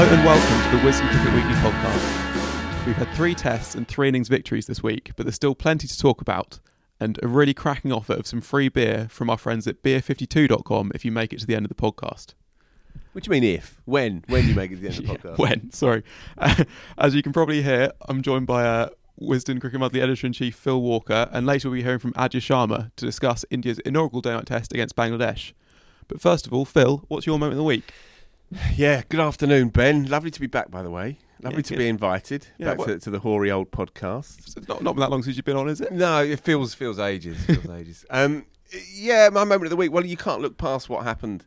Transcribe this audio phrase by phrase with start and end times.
[0.00, 2.86] Hello and welcome to the Wisden Cricket Weekly podcast.
[2.86, 5.98] We've had three tests and three innings victories this week, but there's still plenty to
[5.98, 6.58] talk about
[6.98, 11.04] and a really cracking offer of some free beer from our friends at beer52.com if
[11.04, 12.32] you make it to the end of the podcast.
[13.12, 13.82] What do you mean if?
[13.84, 14.24] When?
[14.28, 15.36] When you make it to the end of the podcast?
[15.36, 15.70] When?
[15.70, 16.02] Sorry.
[16.96, 18.88] as you can probably hear, I'm joined by uh,
[19.20, 22.40] Wisden Cricket Monthly Editor in Chief Phil Walker, and later we'll be hearing from Aadya
[22.40, 25.52] Sharma to discuss India's inaugural day night test against Bangladesh.
[26.08, 27.92] But first of all, Phil, what's your moment of the week?
[28.74, 30.06] Yeah, good afternoon, Ben.
[30.06, 31.18] Lovely to be back, by the way.
[31.42, 34.68] Lovely Yeah, to be invited Yeah, back what- to, to the hoary old podcast.
[34.68, 35.92] Not, not that long since you've been on, is it?
[35.92, 37.42] No, it feels feels ages.
[37.44, 38.04] Feels ages.
[38.10, 38.46] Um,
[38.92, 39.92] yeah, my moment of the week.
[39.92, 41.44] Well, you can't look past what happened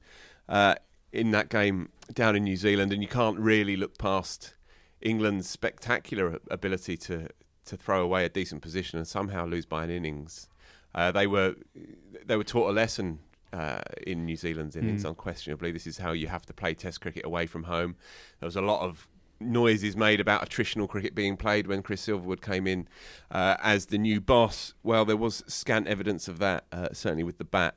[0.49, 0.75] uh,
[1.13, 4.55] in that game down in New Zealand, and you can't really look past
[5.01, 7.29] England's spectacular ability to
[7.65, 10.49] to throw away a decent position and somehow lose by an innings.
[10.93, 11.55] Uh, they were
[12.25, 13.19] they were taught a lesson
[13.53, 15.05] uh, in New Zealand's innings.
[15.05, 17.95] Unquestionably, this is how you have to play Test cricket away from home.
[18.39, 19.07] There was a lot of
[19.39, 22.87] noises made about attritional cricket being played when Chris Silverwood came in
[23.29, 24.73] uh, as the new boss.
[24.83, 27.75] Well, there was scant evidence of that, uh, certainly with the bat.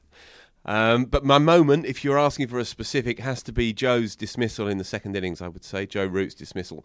[0.65, 4.67] Um, but my moment, if you're asking for a specific, has to be Joe's dismissal
[4.67, 6.85] in the second innings, I would say, Joe Root's dismissal.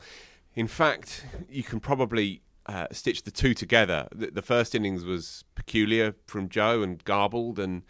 [0.54, 4.08] In fact, you can probably uh, stitch the two together.
[4.14, 7.84] The, the first innings was peculiar from Joe and garbled, and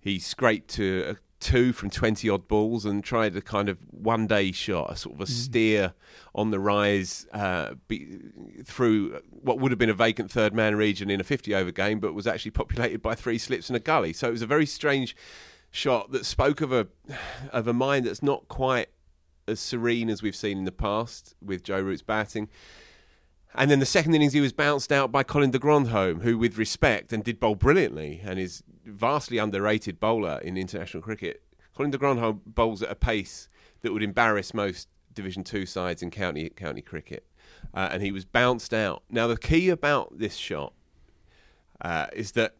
[0.00, 4.26] he scraped to a two from 20 odd balls and tried a kind of one
[4.26, 5.94] day shot, a sort of a steer
[6.34, 8.18] on the rise uh, be,
[8.64, 11.98] through what would have been a vacant third man region in a 50 over game,
[11.98, 14.12] but was actually populated by three slips and a gully.
[14.12, 15.16] So it was a very strange
[15.70, 16.88] shot that spoke of a
[17.52, 18.88] of a mind that's not quite
[19.46, 22.48] as serene as we've seen in the past with Joe Root's batting.
[23.54, 26.56] And then the second innings, he was bounced out by Colin de Grandhomme, who, with
[26.56, 31.42] respect, and did bowl brilliantly, and is vastly underrated bowler in international cricket.
[31.74, 33.48] Colin de Grandhomme bowls at a pace
[33.82, 37.26] that would embarrass most Division Two sides in county county cricket,
[37.74, 39.02] uh, and he was bounced out.
[39.10, 40.72] Now, the key about this shot
[41.80, 42.54] uh, is that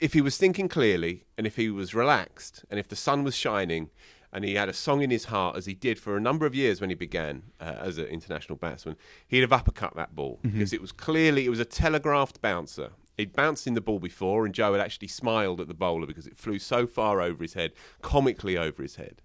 [0.00, 3.34] if he was thinking clearly, and if he was relaxed, and if the sun was
[3.34, 3.90] shining,
[4.32, 6.54] and he had a song in his heart as he did for a number of
[6.54, 8.96] years when he began uh, as an international batsman,
[9.26, 12.90] he'd have uppercut that ball because it was clearly it was a telegraphed bouncer.
[13.16, 16.26] He'd bounced in the ball before, and Joe had actually smiled at the bowler because
[16.26, 19.20] it flew so far over his head, comically over his head.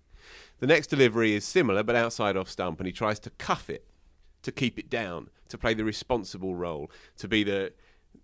[0.60, 3.86] The next delivery is similar, but outside off stump, and he tries to cuff it
[4.42, 7.74] to keep it down, to play the responsible role, to be the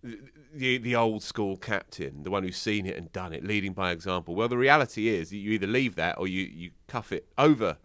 [0.03, 3.91] the, the old school captain, the one who's seen it and done it, leading by
[3.91, 4.35] example.
[4.35, 7.77] Well, the reality is you either leave that or you, you cuff it over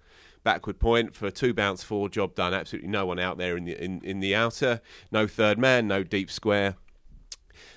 [0.46, 2.54] backward point for two bounce four, job done.
[2.54, 4.80] Absolutely no one out there in the in, in the outer,
[5.10, 6.76] no third man, no deep square.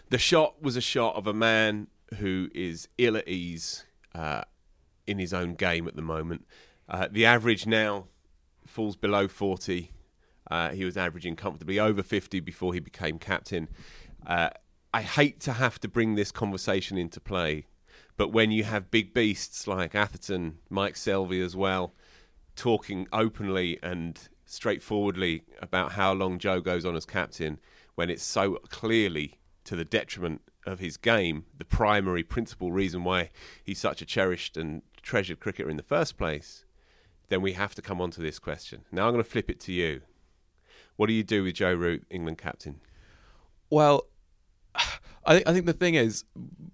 [0.09, 1.88] The shot was a shot of a man
[2.18, 4.44] who is ill at ease uh,
[5.07, 6.45] in his own game at the moment.
[6.88, 8.06] Uh, the average now
[8.68, 9.92] falls below 40.
[10.50, 13.68] Uh, he was averaging comfortably over 50 before he became captain.
[14.25, 14.50] Uh,
[14.94, 17.68] I hate to have to bring this conversation into play,
[18.18, 21.94] but when you have big beasts like Atherton, Mike Selvey as well,
[22.56, 27.60] talking openly and straightforwardly about how long Joe goes on as captain
[27.95, 33.30] when it's so clearly to the detriment of his game, the primary principal reason why
[33.63, 36.66] he's such a cherished and treasured cricketer in the first place,
[37.30, 38.86] then we have to come on to this question.
[38.92, 40.01] Now I'm going to flip it to you.
[40.95, 42.81] What do you do with Joe Root, England captain?
[43.69, 44.07] Well,
[44.75, 46.24] I think I think the thing is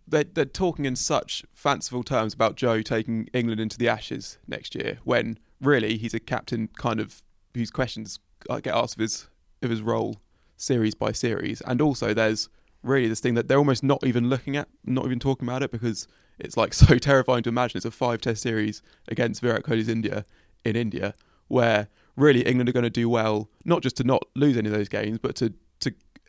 [0.07, 4.75] they're, they're talking in such fanciful terms about Joe taking England into the Ashes next
[4.75, 8.19] year, when really he's a captain kind of whose questions
[8.49, 9.27] uh, get asked of his
[9.61, 10.17] of his role
[10.57, 12.49] series by series, and also there's
[12.83, 15.71] really this thing that they're almost not even looking at, not even talking about it
[15.71, 16.07] because
[16.39, 17.77] it's like so terrifying to imagine.
[17.77, 20.25] It's a five test series against Virat Kohli's India
[20.63, 21.13] in India,
[21.47, 24.75] where really England are going to do well, not just to not lose any of
[24.75, 25.53] those games, but to to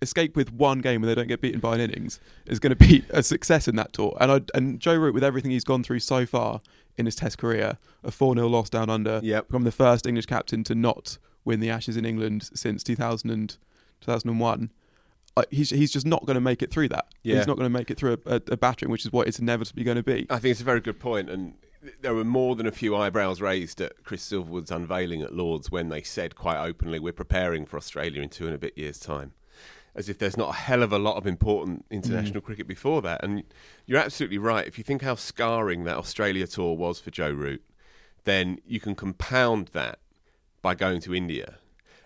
[0.02, 2.76] escape with one game where they don't get beaten by an innings is going to
[2.76, 4.16] be a success in that tour.
[4.20, 6.60] And I, and Joe Root, with everything he's gone through so far
[6.96, 9.48] in his Test career, a four 0 loss down under, Yep.
[9.48, 13.56] become the first English captain to not win the Ashes in England since 2000 and,
[14.00, 14.70] 2001.
[15.36, 17.06] Uh, he's he's just not going to make it through that.
[17.22, 17.36] Yeah.
[17.36, 19.38] He's not going to make it through a, a, a battering, which is what it's
[19.38, 20.26] inevitably going to be.
[20.30, 21.54] I think it's a very good point, and
[22.00, 25.90] there were more than a few eyebrows raised at Chris Silverwood's unveiling at Lords when
[25.90, 29.32] they said quite openly, "We're preparing for Australia in two and a bit years' time,"
[29.96, 32.44] as if there's not a hell of a lot of important international mm.
[32.44, 33.24] cricket before that.
[33.24, 33.42] And
[33.86, 34.66] you're absolutely right.
[34.66, 37.64] If you think how scarring that Australia tour was for Joe Root,
[38.24, 39.98] then you can compound that
[40.60, 41.56] by going to India.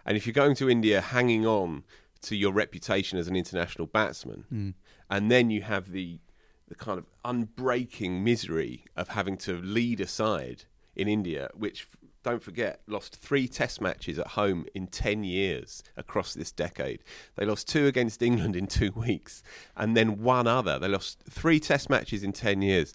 [0.06, 1.82] And if you're going to India hanging on
[2.22, 4.74] to your reputation as an international batsman, mm.
[5.10, 6.20] and then you have the
[6.68, 11.88] the kind of unbreaking misery of having to lead a side in India, which
[12.22, 17.02] don't forget lost three Test matches at home in ten years across this decade.
[17.36, 19.42] They lost two against England in two weeks,
[19.76, 20.78] and then one other.
[20.78, 22.94] They lost three Test matches in ten years.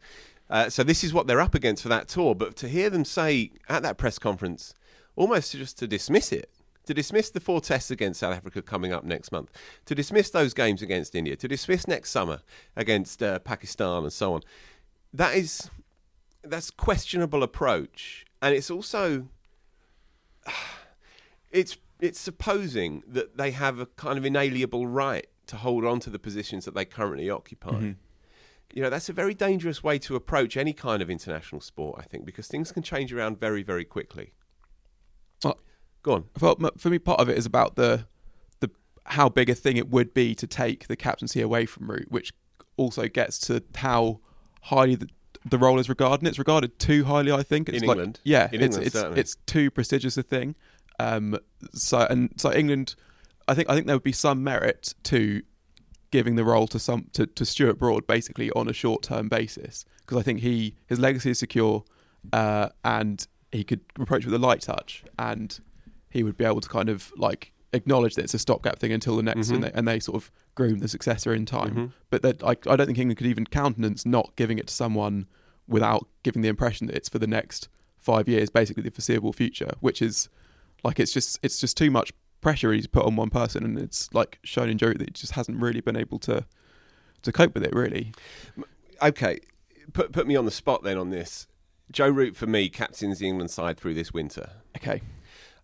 [0.49, 2.35] Uh, so this is what they're up against for that tour.
[2.35, 4.73] But to hear them say at that press conference,
[5.15, 6.49] almost just to dismiss it,
[6.85, 9.51] to dismiss the four tests against South Africa coming up next month,
[9.85, 12.41] to dismiss those games against India, to dismiss next summer
[12.75, 14.41] against uh, Pakistan and so on,
[15.13, 15.69] that is
[16.43, 19.27] that's questionable approach, and it's also
[21.51, 26.09] it's it's supposing that they have a kind of inalienable right to hold on to
[26.09, 27.71] the positions that they currently occupy.
[27.71, 27.91] Mm-hmm.
[28.73, 32.03] You know, that's a very dangerous way to approach any kind of international sport, I
[32.03, 34.33] think, because things can change around very, very quickly.
[35.43, 35.59] Well,
[36.03, 36.25] Go on.
[36.37, 38.05] for, for me, part of it is about the
[38.59, 38.69] the
[39.05, 42.33] how big a thing it would be to take the captaincy away from Root, which
[42.77, 44.19] also gets to how
[44.63, 45.07] highly the,
[45.45, 46.21] the role is regarded.
[46.21, 47.69] And it's regarded too highly, I think.
[47.69, 48.19] It's In like, England?
[48.23, 49.19] yeah, In it's England, it's certainly.
[49.19, 50.55] it's too prestigious a thing.
[50.99, 51.37] Um,
[51.73, 52.95] so and so England,
[53.47, 55.41] I think I think there would be some merit to
[56.11, 59.85] giving the role to some to, to Stuart Broad basically on a short term basis
[59.99, 61.83] because I think he his legacy is secure
[62.31, 65.59] uh, and he could approach with a light touch and
[66.09, 69.15] he would be able to kind of like acknowledge that it's a stopgap thing until
[69.15, 71.93] the next and, they, and they sort of groom the successor in time.
[72.09, 75.27] But that I, I don't think England could even countenance not giving it to someone
[75.67, 79.71] without giving the impression that it's for the next five years, basically the foreseeable future,
[79.79, 80.29] which is
[80.83, 82.11] like it's just it's just too much
[82.41, 85.33] pressure he's put on one person, and it's like shown in Joe that he just
[85.33, 86.45] hasn't really been able to
[87.23, 87.73] to cope with it.
[87.73, 88.13] Really,
[89.01, 89.39] Okay,
[89.93, 91.47] put put me on the spot then on this.
[91.91, 94.49] Joe Root for me captains the England side through this winter.
[94.77, 95.01] okay.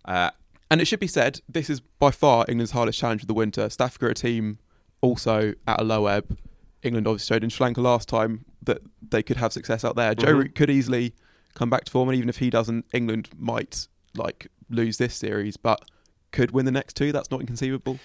[0.06, 0.32] Uh,
[0.72, 3.70] And it should be said, this is by far England's hardest challenge of the winter.
[3.70, 4.58] South Africa are a team
[5.02, 6.38] also at a low ebb.
[6.82, 10.16] England obviously showed in Sri Lanka last time that they could have success out there.
[10.16, 10.38] Joe Mhm.
[10.38, 11.14] Root could easily
[11.56, 15.58] come back to form, and even if he doesn't, England might like lose this series,
[15.58, 15.84] but
[16.32, 17.12] could win the next two.
[17.12, 18.00] That's not inconceivable.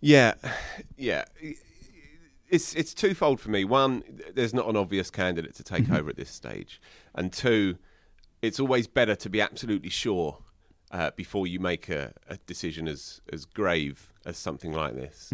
[0.00, 0.34] Yeah,
[0.96, 1.24] yeah.
[2.48, 3.64] It's it's twofold for me.
[3.64, 6.80] One, there's not an obvious candidate to take over at this stage,
[7.16, 7.78] and two,
[8.42, 10.38] it's always better to be absolutely sure
[10.90, 15.32] uh, before you make a, a decision as as grave as something like this.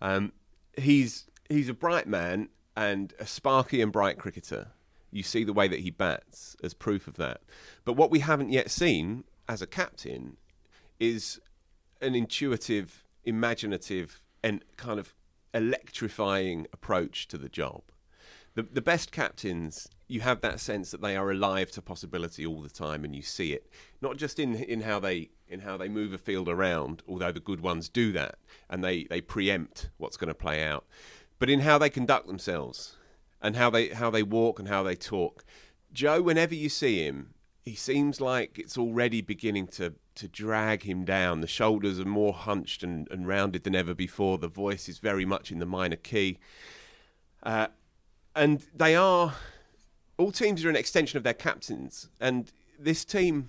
[0.00, 0.32] Um,
[0.76, 4.68] he's he's a bright man and a sparky and bright cricketer.
[5.10, 7.40] You see the way that he bats as proof of that.
[7.84, 10.36] But what we haven't yet seen as a captain
[11.00, 11.40] is
[12.00, 15.14] an intuitive, imaginative, and kind of
[15.54, 17.82] electrifying approach to the job.
[18.54, 22.62] The, the best captains, you have that sense that they are alive to possibility all
[22.62, 25.88] the time, and you see it not just in in how they in how they
[25.88, 28.36] move a field around, although the good ones do that
[28.68, 30.86] and they they preempt what's going to play out,
[31.38, 32.96] but in how they conduct themselves
[33.40, 35.44] and how they how they walk and how they talk.
[35.92, 41.04] Joe, whenever you see him, he seems like it's already beginning to to drag him
[41.04, 41.40] down.
[41.40, 44.38] The shoulders are more hunched and, and rounded than ever before.
[44.38, 46.38] The voice is very much in the minor key.
[47.42, 47.68] Uh,
[48.38, 49.34] and they are
[50.16, 52.08] all teams are an extension of their captains.
[52.20, 53.48] And this team,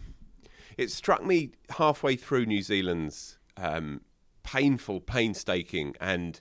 [0.78, 4.02] It struck me halfway through New Zealand's um,
[4.44, 6.40] painful, painstaking, and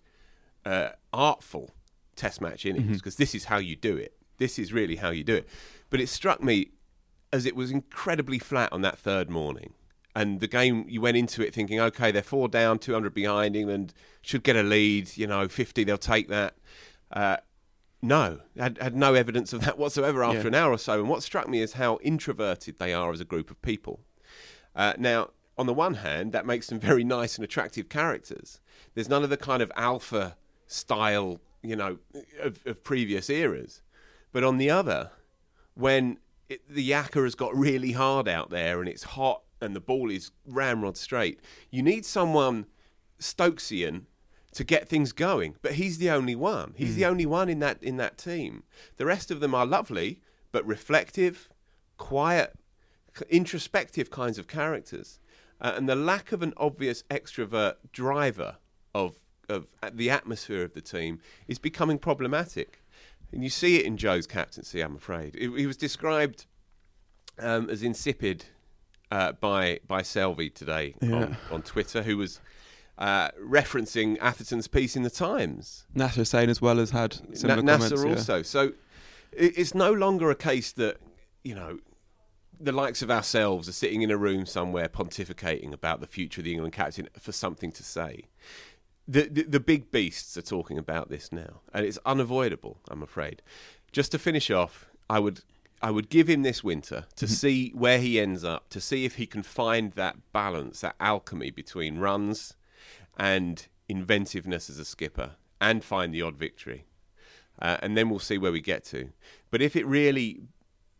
[0.64, 1.74] uh, artful
[2.14, 4.12] Test match innings because this is how you do it.
[4.38, 5.48] This is really how you do it.
[5.88, 6.70] But it struck me
[7.32, 9.74] as it was incredibly flat on that third morning.
[10.16, 13.54] And the game, you went into it thinking, okay, they're four down, 200 behind.
[13.54, 16.56] England should get a lead, you know, 50, they'll take that.
[17.12, 17.36] Uh,
[18.00, 20.46] no, had, had no evidence of that whatsoever after Yeah.
[20.48, 21.00] an hour or so.
[21.00, 24.00] And what struck me is how introverted they are as a group of people.
[24.76, 28.60] Uh, now, on the one hand, that makes them very nice and attractive characters.
[28.94, 30.36] There's none of the kind of alpha
[30.66, 31.98] style, you know,
[32.40, 33.82] of, of previous eras.
[34.32, 35.10] But on the other,
[35.74, 39.80] when it, the yakka has got really hard out there and it's hot and the
[39.80, 41.40] ball is ramrod straight,
[41.70, 42.66] you need someone
[43.20, 44.02] Stokesian
[44.52, 45.56] to get things going.
[45.62, 46.74] But he's the only one.
[46.76, 48.62] He's the only one in that in that team.
[48.96, 50.20] The rest of them are lovely,
[50.52, 51.48] but reflective,
[51.96, 52.54] quiet,
[53.28, 55.18] introspective kinds of characters.
[55.60, 58.56] Uh, and the lack of an obvious extrovert driver
[58.94, 59.16] of
[59.48, 62.82] of uh, the atmosphere of the team is becoming problematic.
[63.32, 65.34] And you see it in Joe's captaincy, I'm afraid.
[65.34, 66.46] He was described
[67.38, 68.44] um, as insipid
[69.10, 71.14] uh, by by Selvey today Yeah.
[71.14, 72.40] on, on Twitter, who was
[72.98, 75.86] uh, referencing Atherton's piece in the Times.
[75.94, 77.90] Nasser saying as well has had similar Na- comments.
[77.92, 78.14] Nasser yeah.
[78.14, 78.42] also.
[78.42, 78.72] So
[79.32, 80.98] it, it's no longer a case that
[81.44, 81.78] you know
[82.60, 86.44] the likes of ourselves are sitting in a room somewhere pontificating about the future of
[86.44, 88.24] the England captain for something to say.
[89.06, 92.80] The, the the big beasts are talking about this now, and it's unavoidable.
[92.90, 93.42] I'm afraid.
[93.92, 95.42] Just to finish off, I would
[95.80, 99.14] I would give him this winter to see where he ends up, to see if
[99.14, 102.54] he can find that balance, that alchemy between runs
[103.18, 106.84] and inventiveness as a skipper, and find the odd victory
[107.60, 109.10] uh, and then we'll see where we get to.
[109.50, 110.40] But if it really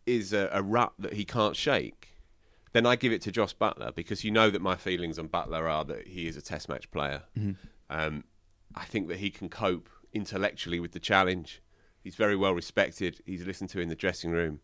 [0.06, 2.08] is a, a rut that he can't shake,
[2.72, 5.70] then I give it to Jos Buttler because you know that my feelings on Buttler
[5.70, 7.22] are that he is a Test match player.
[7.90, 8.24] Um,
[8.74, 11.62] I think that he can cope intellectually with the challenge.
[12.02, 13.20] He's very well respected.
[13.24, 14.60] He's listened to in the dressing room.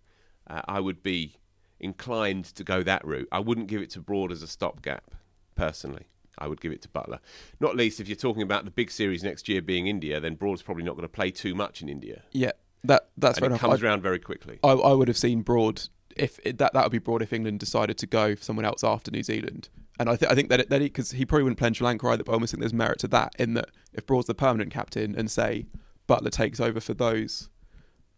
[0.46, 1.36] Uh, I would be
[1.80, 3.28] inclined to go that route.
[3.32, 5.14] I wouldn't give it to Broad as a stopgap,
[5.54, 6.06] personally.
[6.38, 7.18] I would give it to Buttler.
[7.60, 10.62] Not least if you're talking about the big series next year being India, then Broad's
[10.62, 12.22] probably not going to play too much in India.
[12.32, 12.52] Yeah,
[12.84, 14.58] that that's and it comes I- around very quickly.
[14.64, 15.82] I, I would have seen Broad
[16.16, 18.84] if it, that that would be Broad if England decided to go for someone else
[18.84, 19.68] after New Zealand.
[19.98, 22.06] And I, th- I think that that because he, probably wouldn't play in Sri Lanka
[22.08, 22.24] either.
[22.24, 25.14] But I almost think there's merit to that in that if Broad's the permanent captain
[25.16, 25.66] and say
[26.08, 27.48] Buttler takes over for those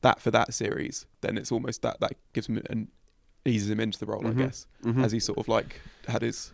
[0.00, 2.88] that for that series, then it's almost that that gives him and
[3.44, 4.40] eases him into the role, Mm-hmm.
[4.40, 4.66] I guess,
[5.04, 6.52] as he sort of like had his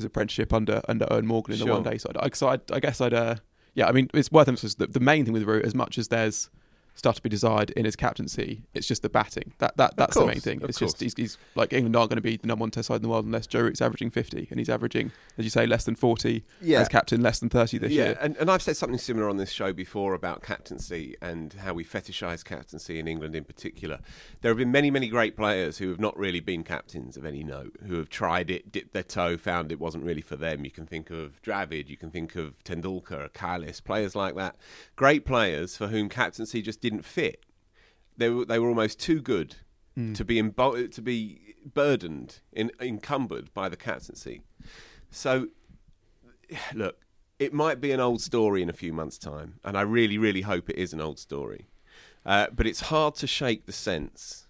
[0.00, 2.16] his apprenticeship under under Eoin Morgan in the one day side.
[2.18, 3.36] I, so I, I guess I'd uh,
[3.74, 3.86] yeah.
[3.86, 6.50] I mean, it's worth emphasis that the main thing with Root, as much as there's
[7.00, 9.52] stuff to be desired in his captaincy, it's just the batting.
[9.58, 10.60] That that that's the main thing.
[10.62, 12.96] It's just he's, he's like England aren't going to be the number one test side
[12.96, 15.84] in the world unless Joe Root's averaging fifty, and he's averaging, as you say, less
[15.84, 16.80] than forty Yeah.
[16.80, 18.18] as captain, less than thirty this yeah, year.
[18.20, 21.84] and, and I've said something similar on this show before about captaincy and how we
[21.84, 23.98] fetishise captaincy in England in particular.
[24.42, 27.42] There have been many, many great players who have not really been captains of any
[27.42, 30.64] note, who have tried it, dipped their toe, found it wasn't really for them.
[30.64, 34.56] You can think of Dravid, you can think of Tendulkar, Kallis, players like that.
[34.96, 37.44] Great players for whom captaincy just didn't fit.
[38.16, 39.56] They were, they were almost too good
[40.14, 44.42] to be embo- to be burdened, in, encumbered by the captaincy.
[45.10, 45.48] So
[46.74, 46.96] look,
[47.38, 50.42] it might be an old story in a few months' time, and I really, really
[50.42, 51.68] hope it is an old story.
[52.24, 54.46] Uh, but it's hard to shake the sense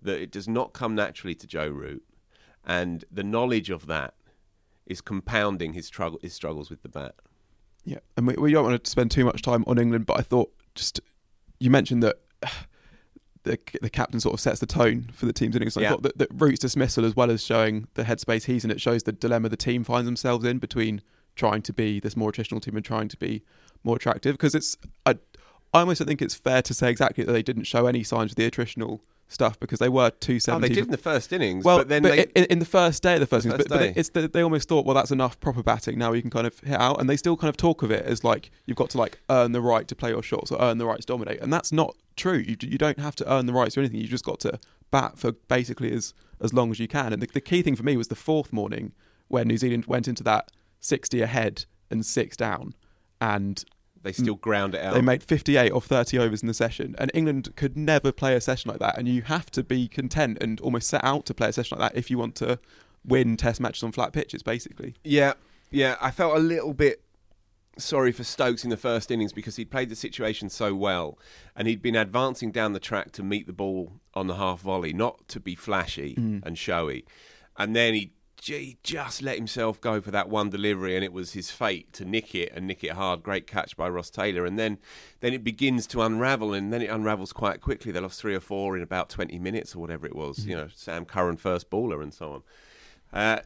[0.00, 2.04] that it does not come naturally to Joe Root,
[2.64, 4.14] and the knowledge of that
[4.86, 7.14] is compounding his struggle, his struggles with the bat.
[7.84, 10.22] Yeah, and we, we don't want to spend too much time on England, but I
[10.22, 11.00] thought just
[11.62, 12.16] you mentioned that
[13.44, 15.74] the the captain sort of sets the tone for the team's innings.
[15.74, 15.90] So I Yeah.
[15.90, 19.02] thought that, that Root's dismissal, as well as showing the headspace he's in, it shows
[19.02, 21.02] the dilemma the team finds themselves in between
[21.34, 23.42] trying to be this more traditional team and trying to be
[23.82, 24.34] more attractive.
[24.34, 24.76] Because it's
[25.06, 25.12] I,
[25.74, 28.32] I almost don't think it's fair to say exactly that they didn't show any signs
[28.32, 29.00] of the attritional
[29.32, 30.68] stuff because they were two Oh, seventy.
[30.68, 32.24] they did in the first innings, Well, but then they.
[32.34, 34.28] in, in the first day of the first, The innings, first but, but it's the,
[34.28, 35.98] they almost thought, well, that's enough proper batting.
[35.98, 38.04] Now you can kind of hit out, and they still kind of talk of it
[38.04, 40.78] as like you've got to like earn the right to play your shots or earn
[40.78, 42.38] the right to dominate, and that's not true.
[42.38, 44.00] You you don't have to earn the rights or anything.
[44.00, 44.58] You just got to
[44.90, 47.12] bat for basically as as long as you can.
[47.12, 48.92] And the, the key thing for me was the fourth morning
[49.28, 52.74] where New Zealand went into that sixty ahead and six down,
[53.20, 53.64] and
[54.02, 54.20] they mm.
[54.20, 54.94] still ground it out.
[54.94, 58.40] they made 58 of 30 overs in the session, and England could never play a
[58.40, 58.98] session like that.
[58.98, 61.92] And you have to be content and almost set out to play a session like
[61.92, 62.58] that if you want to
[63.04, 64.94] win Test matches on flat pitches, basically.
[65.04, 65.34] Yeah,
[65.70, 65.96] yeah.
[66.00, 67.02] I felt a little bit
[67.78, 71.18] sorry for Stokes in the first innings because he'd played the situation so well
[71.56, 74.92] and he'd been advancing down the track to meet the ball on the half volley,
[74.92, 76.44] not to be flashy mm.
[76.44, 77.04] and showy.
[77.56, 78.12] And then he
[78.46, 82.04] he just let himself go for that one delivery, and it was his fate to
[82.04, 83.22] nick it and nick it hard.
[83.22, 84.78] Great catch by Ross Taylor, and then
[85.20, 87.92] then it begins to unravel, and then it unravels quite quickly.
[87.92, 90.46] They lost three or four in about twenty minutes or whatever it was.
[90.46, 92.42] You know, Sam Curran first baller and so on.
[93.12, 93.40] Uh,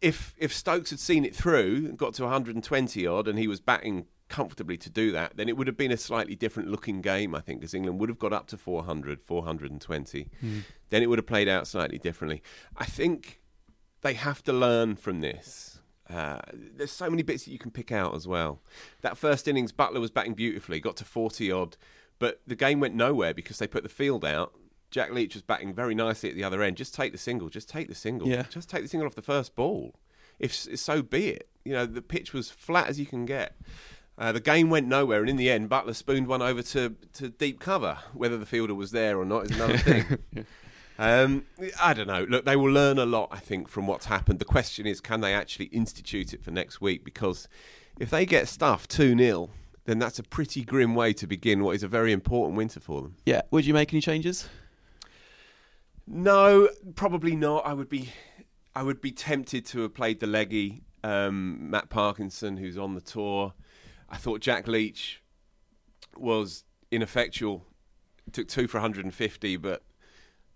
[0.00, 4.06] if if Stokes had seen it through, got to 120 odd, and he was batting
[4.28, 7.40] comfortably to do that, then it would have been a slightly different looking game, I
[7.40, 10.28] think, because England would have got up to 400, 420.
[10.90, 12.42] Then it would have played out slightly differently.
[12.76, 13.40] I think
[14.02, 15.80] they have to learn from this.
[16.08, 18.60] Uh, there's so many bits that you can pick out as well.
[19.02, 21.76] That first innings, Buttler was batting beautifully, got to 40 odd,
[22.18, 24.54] but the game went nowhere because they put the field out.
[24.90, 26.78] Jack Leach was batting very nicely at the other end.
[26.78, 27.50] Just take the single.
[27.50, 28.26] Just take the single.
[28.26, 28.44] Yeah.
[28.48, 29.94] Just take the single off the first ball.
[30.38, 31.48] If so be it.
[31.64, 33.56] You know the pitch was flat as you can get.
[34.16, 37.28] Uh, the game went nowhere, and in the end, Buttler spooned one over to, to
[37.28, 37.98] deep cover.
[38.14, 40.18] Whether the fielder was there or not is another thing.
[40.98, 41.46] um,
[41.80, 42.26] I don't know.
[42.28, 44.40] Look, they will learn a lot, I think, from what's happened.
[44.40, 47.04] The question is, can they actually institute it for next week?
[47.04, 47.48] Because
[48.00, 49.50] if they get stuffed 2 0,
[49.84, 53.02] then that's a pretty grim way to begin what is a very important winter for
[53.02, 53.16] them.
[53.24, 53.42] Yeah.
[53.50, 54.48] Would you make any changes?
[56.06, 57.64] No, probably not.
[57.64, 58.10] I would be,
[58.74, 63.00] I would be tempted to have played the leggy um, Matt Parkinson, who's on the
[63.00, 63.54] tour.
[64.08, 65.22] I thought Jack Leach
[66.16, 67.64] was ineffectual.
[68.32, 69.82] Took two for 150, but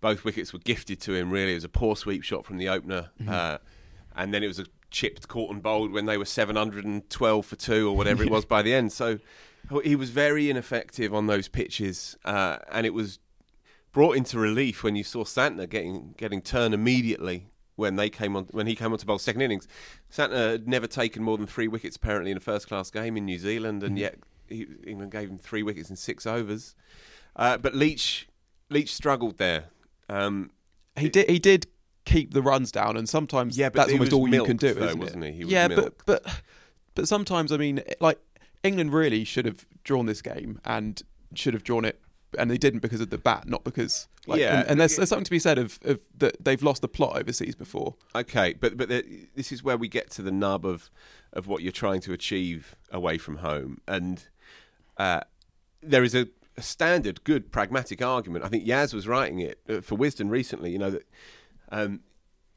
[0.03, 1.31] both wickets were gifted to him.
[1.31, 3.57] Really, it was a poor sweep shot from the opener, uh,
[4.15, 7.89] and then it was a chipped, caught and bowled when they were 712 for two
[7.89, 8.93] or whatever it was by the end.
[8.93, 9.19] So
[9.83, 13.21] he was very ineffective on those pitches, uh, and it was
[13.93, 18.49] brought into relief when you saw Santner getting getting turned immediately when they came on
[18.51, 19.69] when he came on to bowl second innings.
[20.11, 23.25] Santner had never taken more than three wickets apparently in a first class game in
[23.25, 24.19] New Zealand, and yet
[24.49, 26.75] he, England gave him three wickets in six overs.
[27.37, 28.29] Uh, but Leach
[28.69, 29.67] Leach struggled there.
[30.13, 30.51] Um,
[30.97, 31.31] He did.
[31.31, 31.67] He did
[32.05, 34.99] keep the runs down, and sometimes Yeah, that's almost all you can do, though, isn't
[34.99, 35.33] wasn't it?
[35.33, 35.39] he?
[35.39, 36.03] He was yeah, milked.
[36.07, 36.41] but but
[36.95, 38.19] but sometimes I mean, like
[38.63, 41.03] England really should have drawn this game and
[41.35, 42.01] should have drawn it,
[42.39, 44.09] and they didn't because of the bat, not because.
[44.27, 46.81] Like, Yeah, and, and there's, there's something to be said of, of that they've lost
[46.81, 47.97] the plot overseas before.
[48.15, 50.91] Okay, but but the, this is where we get to the nub of
[51.33, 54.27] of what you're trying to achieve away from home, and
[54.99, 55.21] uh,
[55.83, 56.29] there is a,
[56.63, 58.45] a standard, good, pragmatic argument.
[58.45, 60.71] I think Yaz was writing it uh, for Wisden recently.
[60.71, 61.07] You know that
[61.71, 62.01] um,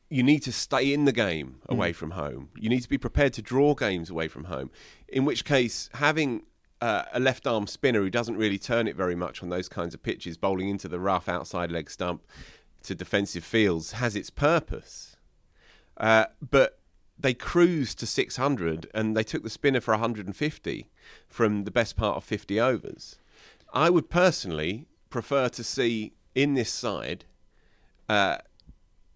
[0.09, 2.49] you need to stay in the game away from home.
[2.55, 4.69] You need to be prepared to draw games away from home.
[5.07, 6.43] In which case, having
[6.81, 9.93] uh, a left arm spinner who doesn't really turn it very much on those kinds
[9.95, 12.23] of pitches, bowling into the rough outside leg stump
[12.83, 15.17] to defensive fields, has its purpose.
[15.97, 16.79] Uh, but
[17.17, 20.89] they cruised to 600 and they took the spinner for 150
[21.27, 23.17] from the best part of 50 overs.
[23.75, 27.25] I would personally prefer to see in this side
[28.09, 28.37] uh,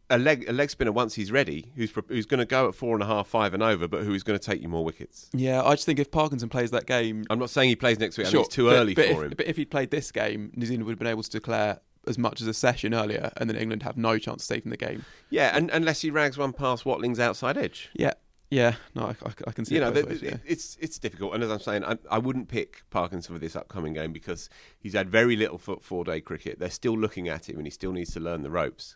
[0.10, 2.94] a leg a leg spinner once he's ready, who's who's going to go at four
[2.94, 5.30] and a half, five and over, but who is going to take you more wickets.
[5.34, 8.18] Yeah, I just think if Parkinson plays that game, I'm not saying he plays next
[8.18, 8.28] week.
[8.28, 9.34] I sure, think it's too but- early but for if, him.
[9.38, 12.18] But if he'd played this game, New Zealand would have been able to declare as
[12.18, 15.06] much as a session earlier, and then England have no chance of saving the game.
[15.30, 17.90] yeah, and unless he rags one past Watling's outside edge.
[17.94, 18.14] Yeah,
[18.52, 19.76] yeah, no, I, I, I can see.
[19.76, 20.38] you know, the- ways, yeah.
[20.46, 21.34] it's it's difficult.
[21.36, 24.94] And as I'm saying, I, I wouldn't pick Parkinson for this upcoming game because he's
[24.94, 26.60] had very little for four day cricket.
[26.60, 28.96] They're still looking at him, and he still needs to learn the ropes.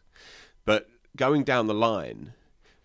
[0.66, 2.34] But going down the line,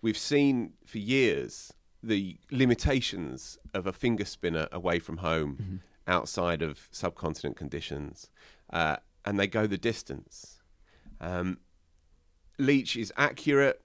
[0.01, 5.75] we've seen for years the limitations of a finger spinner away from home, Mm-hmm.
[6.07, 8.29] outside of subcontinent conditions,
[8.71, 10.61] uh, and they go the distance.
[11.21, 11.57] Um,
[12.57, 13.81] Leach is accurate,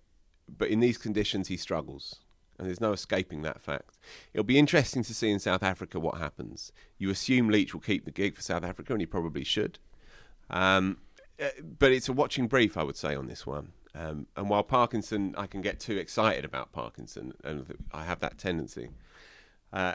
[0.49, 2.17] but in these conditions he struggles,
[2.59, 3.99] and there's no escaping that fact.
[4.33, 6.73] It'll be interesting to see in South Africa what happens.
[6.99, 9.79] You assume Leach will keep the gig for South Africa, and he probably should.
[10.51, 10.99] Um,
[11.41, 13.73] uh, but it's a watching brief, I would say, on this one.
[13.95, 18.39] Um, and while Parkinson, I can get too excited about Parkinson, and I have that
[18.39, 18.91] tendency.
[19.73, 19.95] Uh,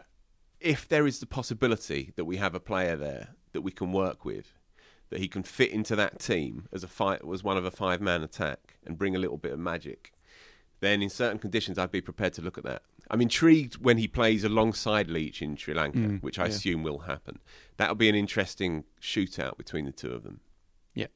[0.59, 4.25] if there is the possibility that we have a player there that we can work
[4.25, 4.53] with,
[5.09, 7.99] that he can fit into that team as a fight was one of a five
[8.01, 10.13] man attack and bring a little bit of magic,
[10.81, 12.83] then in certain conditions I'd be prepared to look at that.
[13.11, 16.49] I'm intrigued when he plays alongside Leach in Sri Lanka, Mm, which I yeah.
[16.49, 17.39] assume will happen.
[17.77, 20.41] That'll be an interesting shootout between the two of them.
[20.93, 21.07] Yeah.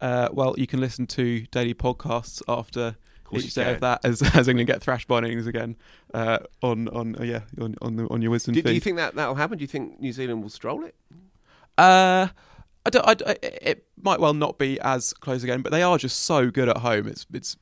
[0.00, 2.96] Uh, well, you can listen to daily podcasts after
[3.32, 5.74] each day of that as, as England get thrashed by innings again
[6.12, 8.98] uh, on on uh, yeah on on, the, on your Wisden Do, do you think
[8.98, 9.56] that that'll happen?
[9.56, 10.94] Do you think New Zealand will stroll it?
[11.78, 12.28] Uh,
[12.84, 15.96] I don't, I, I- it might well not be as close again, but they are
[15.96, 17.06] just so good at home.
[17.06, 17.56] It's it's.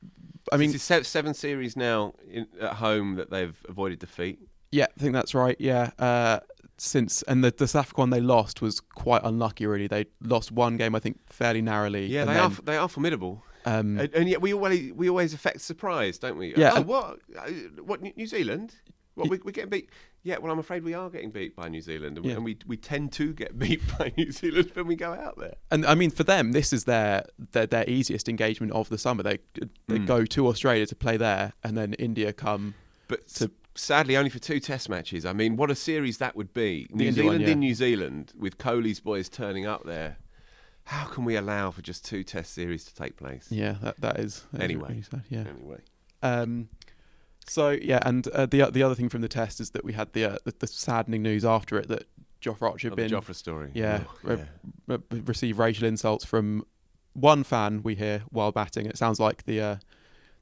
[0.53, 4.39] I mean, This is seven series now in, at home that they've avoided defeat.
[4.73, 5.57] yeah, I think that's right.
[5.59, 5.91] Yeah.
[5.99, 6.41] Uh,
[6.79, 9.67] since and the the South Africa one they lost was quite unlucky.
[9.67, 12.07] Really, they lost one game I think fairly narrowly.
[12.07, 13.45] Yeah, they then- are they are formidable.
[13.67, 16.55] Um, and, and yet we always we always affect surprise, don't we?
[16.57, 17.19] Yeah, Oh, what?
[17.39, 17.51] Uh,
[17.85, 18.01] What?
[18.01, 18.75] New- New Zealand?
[19.17, 19.29] What?
[19.29, 19.91] We, we're getting beat.
[20.23, 20.37] Yeah.
[20.39, 22.35] Well, I'm afraid we are getting beat by New Zealand, and, Yeah.
[22.35, 25.55] and we we tend to get beat by New Zealand when we go out there.
[25.71, 29.23] and I mean, for them, this is their their, their easiest engagement of the summer.
[29.23, 29.39] They
[29.89, 30.07] they Mm.
[30.07, 32.75] go to Australia to play there, and then India come.
[33.09, 35.25] But To- sadly, only for two Test matches.
[35.25, 36.87] I mean, what a series that would be!
[36.91, 37.53] New India Zealand one, yeah.
[37.53, 40.19] in New Zealand with Kohli's boys turning up there.
[40.85, 43.47] How can we allow for just two Test series to take place?
[43.51, 44.89] Yeah, that that is that is Anyway.
[44.91, 45.45] really sad, yeah.
[45.49, 45.81] Anyway,
[46.23, 46.69] Um,
[47.51, 50.13] so yeah, and uh, the the other thing from the test is that we had
[50.13, 52.05] the uh, the, the saddening news after it that
[52.41, 53.71] Jofra Archer oh, had the been Jofra story.
[53.75, 56.65] yeah, Oh, re- re- received racial insults from
[57.13, 58.87] one fan we hear while batting.
[58.87, 59.77] It sounds like the uh,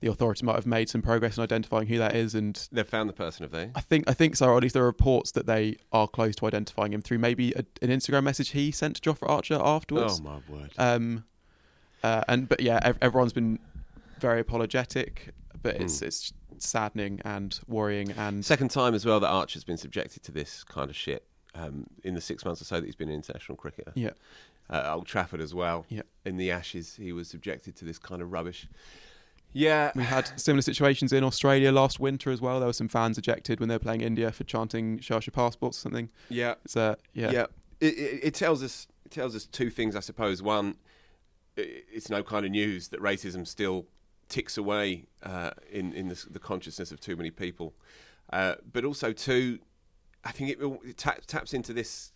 [0.01, 3.09] the authorities might have made some progress in identifying who that is, and They've found
[3.09, 3.71] the person, have they?
[3.75, 4.47] I think I think so.
[4.49, 7.53] Or at least there are reports that they are close to identifying him through maybe
[7.55, 10.21] a, an Instagram message he sent to Jofra Archer afterwards.
[10.21, 10.71] Oh my word!
[10.79, 11.25] Um,
[12.05, 13.59] uh, and but yeah, ev- everyone's been
[14.21, 15.31] very apologetic,
[15.63, 16.07] but it's Hmm.
[16.07, 20.65] it's saddening and worrying and Second time as well that Archer's been subjected to this
[20.65, 23.57] kind of shit um, in the six months or so that he's been an international
[23.57, 23.93] cricketer.
[23.95, 24.11] yeah,
[24.71, 25.87] Uh, Old Trafford as well.
[25.89, 26.03] Yeah.
[26.25, 28.69] In the Ashes, he was subjected to this kind of rubbish.
[29.55, 29.93] Yeah.
[29.95, 32.59] we had similar situations in Australia last winter as well.
[32.61, 35.33] There were some fans ejected when they were playing India for chanting "Show us your
[35.33, 36.11] passports" or something.
[36.29, 36.55] Yeah.
[36.65, 37.47] It's uh, yeah, Yeah,
[37.81, 40.43] It, it, it tells us it tells us two things, I suppose.
[40.43, 40.77] One,
[41.57, 43.87] it's no kind of news that racism still
[44.29, 47.75] ticks away uh, in in the, the consciousness of too many people.
[48.33, 49.59] Uh, but also, two,
[50.25, 52.13] I think it, it ta- taps into this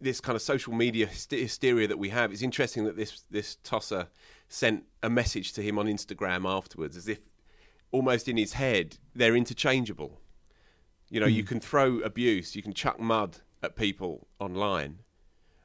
[0.00, 2.32] this kind of social media hysteria that we have.
[2.32, 4.08] It's interesting that this this tosser
[4.48, 7.20] sent a message to him on Instagram afterwards, as if
[7.90, 10.20] almost in his head they're interchangeable.
[11.10, 14.98] You know, you can throw abuse, you can chuck mud at people online,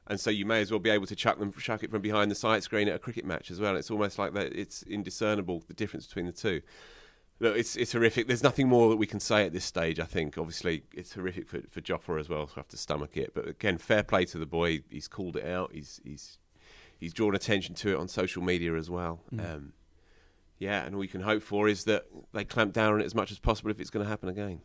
[0.06, 2.30] and so you may as well be able to chuck them, chuck it from behind
[2.30, 3.76] the sight screen at a cricket match as well.
[3.76, 4.52] It's almost like that.
[4.52, 6.60] It's indiscernible the difference between the two.
[7.40, 8.28] Look, it's it's horrific.
[8.28, 9.98] There's nothing more that we can say at this stage.
[9.98, 13.34] I think obviously it's horrific for for Jofra as well to have to stomach it.
[13.34, 14.82] But again, fair play to the boy.
[14.90, 15.70] He's called it out.
[15.72, 16.38] He's he's
[16.98, 19.20] he's drawn attention to it on social media as well.
[19.54, 19.72] Um,
[20.58, 23.14] yeah, and all you can hope for is that they clamp down on it as
[23.14, 24.60] much as possible if it's going to happen again.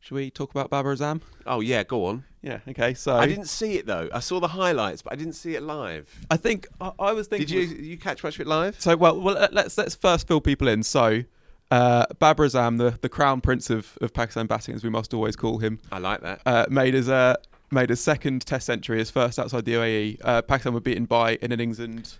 [0.00, 1.20] Should we talk about Babar Azam?
[1.46, 2.24] Oh yeah, go on.
[2.42, 2.60] Yeah.
[2.68, 2.94] Okay.
[2.94, 4.08] So I didn't see it though.
[4.12, 6.08] I saw the highlights, but I didn't see it live.
[6.30, 7.46] I think I, I was thinking.
[7.46, 8.80] Did you you catch much of it live?
[8.80, 10.82] So well, well, let- let's let's first fill people in.
[10.82, 11.24] So,
[11.70, 15.36] uh, Babar Azam, the the crown prince of, of Pakistan batting, as we must always
[15.36, 16.40] call him, I like that.
[16.46, 17.34] uh, made his uh,
[17.70, 20.18] made his second Test century, his first outside the UAE.
[20.24, 22.10] Uh, Pakistan were beaten by an innings and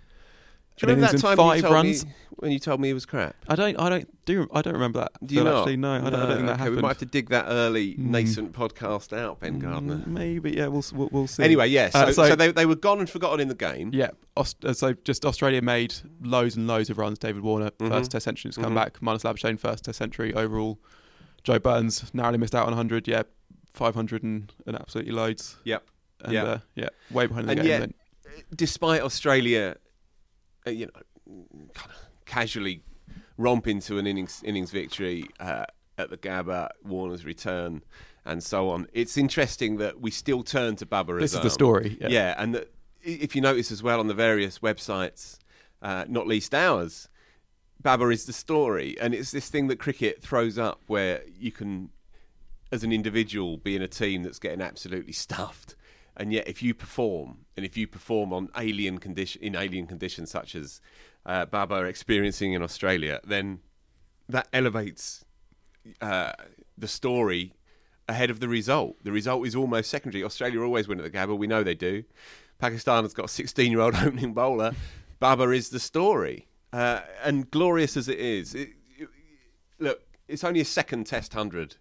[0.87, 2.05] Do you remember that time five you told runs.
[2.05, 3.35] me when you told me it was crap?
[3.47, 5.11] I don't I don't do I don't remember that.
[5.25, 5.59] Do you not?
[5.59, 6.75] Actually, no, I don't, I don't think that okay, happened.
[6.77, 7.97] We might have to dig that early Mm.
[8.07, 9.97] nascent podcast out, Ben Gardner.
[9.97, 11.43] Mm, Maybe yeah, we'll we'll, we'll see.
[11.43, 11.89] Anyway, yeah.
[11.89, 13.91] So, Uh, so, they they were gone and forgotten in the game.
[13.93, 17.19] Yeah, Aust- uh, so just Australia made loads and loads of runs.
[17.19, 17.89] David Warner, Mhm.
[17.89, 18.75] first Test century to come Mhm.
[18.75, 18.99] back.
[19.01, 20.79] Marnus Labuschagne, first Test century overall.
[21.43, 23.07] Joe Burns narrowly missed out on 100.
[23.07, 23.23] Yeah,
[23.73, 25.57] 500 and, and absolutely loads.
[25.63, 25.83] Yep.
[26.23, 26.43] And, Yeah.
[26.43, 27.81] Uh, yeah, way behind the And game.
[27.81, 27.91] yet-
[28.55, 29.75] Despite Australia,
[30.65, 31.43] uh, you know,
[31.73, 32.83] kind of casually
[33.37, 35.65] romp into an innings innings victory uh,
[35.97, 37.83] at the Gabba, Warner's return,
[38.25, 38.87] and so on.
[38.93, 41.97] It's interesting that we still turn to Babar This is the story.
[41.99, 42.07] Yeah.
[42.09, 45.37] Yeah, and that, if you notice as well on the various websites,
[45.81, 47.09] uh, not least ours,
[47.81, 51.89] Babar is the story, and it's this thing that cricket throws up where you can,
[52.71, 55.75] as an individual, be in a team that's getting absolutely stuffed,
[56.21, 60.29] and yet if you perform, and if you perform on alien condition in alien conditions
[60.37, 60.79] such as
[61.25, 63.59] uh, Babar are experiencing in Australia, then
[64.29, 65.25] that elevates
[66.01, 66.31] uh,
[66.77, 67.53] the story
[68.07, 68.93] ahead of the result.
[69.03, 70.23] The result is almost secondary.
[70.23, 71.37] Australia always win at the Gabba.
[71.37, 72.03] We know they do.
[72.59, 74.73] Pakistan has got a 16 year old opening bowler.
[75.19, 76.47] Babar is the story.
[76.73, 79.09] Uh, and glorious as it is, it, it-
[79.79, 81.75] look, it's only a second test 100,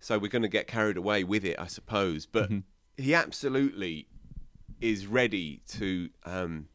[0.00, 2.26] so we're going to get carried away with it, I suppose.
[2.26, 2.50] But
[2.96, 4.06] he absolutely
[4.80, 6.68] is ready to um,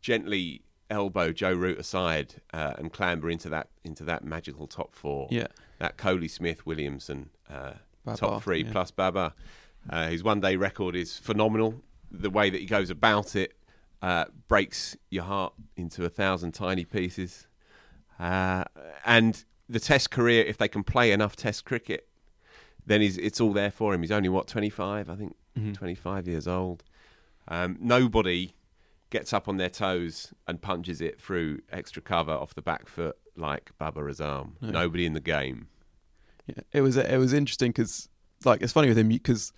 [0.00, 5.28] gently elbow Joe Root aside uh, and clamber into that into that magical top four
[5.30, 5.48] Yeah.
[5.78, 7.72] that Kohli Smith, Williamson uh,
[8.04, 8.72] Babar, top three yeah.
[8.72, 9.34] plus Babar.
[9.90, 11.82] Uh, his one day record is phenomenal.
[12.10, 13.54] The way that he goes about it
[14.00, 17.46] uh, breaks your heart into a thousand tiny pieces.
[18.18, 18.64] Uh,
[19.04, 22.08] and the Test career, if they can play enough Test cricket,
[22.86, 24.00] then he's, it's all there for him.
[24.02, 25.72] He's only what twenty five, I think, Mm-hmm.
[25.72, 26.84] twenty five years old.
[27.48, 28.54] Um, nobody
[29.10, 33.16] gets up on their toes and punches it through extra cover off the back foot
[33.36, 34.52] like Babar Azam.
[34.60, 34.70] No.
[34.70, 35.68] Nobody in the game.
[36.46, 38.08] Yeah, it was it was interesting because
[38.44, 39.52] like it's funny with him because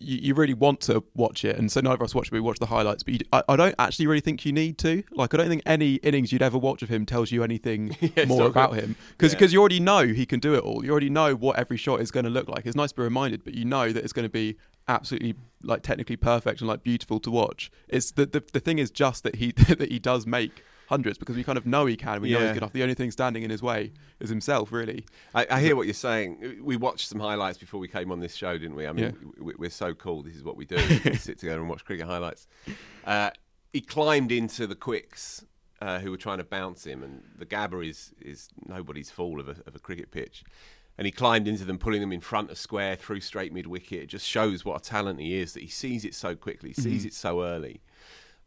[0.00, 2.32] you, you really want to watch it, and so neither of us watch it.
[2.32, 5.02] We watch the highlights, but you, I, I don't actually really think you need to.
[5.10, 8.28] Like, I don't think any innings you'd ever watch of him tells you anything it's
[8.28, 8.84] more about good.
[8.84, 9.48] him because Yeah.
[9.48, 10.84] you already know he can do it all.
[10.84, 12.64] You already know what every shot is going to look like.
[12.64, 14.56] It's nice to be reminded, but you know that it's going to be
[14.88, 17.70] absolutely like technically perfect and like beautiful to watch.
[17.88, 21.36] It's the the, the thing is just that he that he does make hundreds because
[21.36, 22.22] we kind of know he can.
[22.22, 22.72] We know he's good enough.
[22.72, 25.04] The only thing standing in his way is himself, really.
[25.34, 26.60] I, I hear what you're saying.
[26.62, 28.86] We watched some highlights before we came on this show, didn't we?
[28.86, 30.22] I mean, we, we're so cool.
[30.22, 30.76] This is what we do.
[31.04, 32.46] we sit together and watch cricket highlights.
[33.04, 33.30] Uh,
[33.72, 35.44] he climbed into the quicks
[35.80, 39.48] uh, who were trying to bounce him, and the Gabba is is nobody's fool of
[39.48, 40.42] a, of a cricket pitch.
[40.98, 44.02] And he climbed into them, pulling them in front of square through straight mid wicket.
[44.02, 47.04] It just shows what a talent he is that he sees it so quickly, sees
[47.04, 47.80] it so early.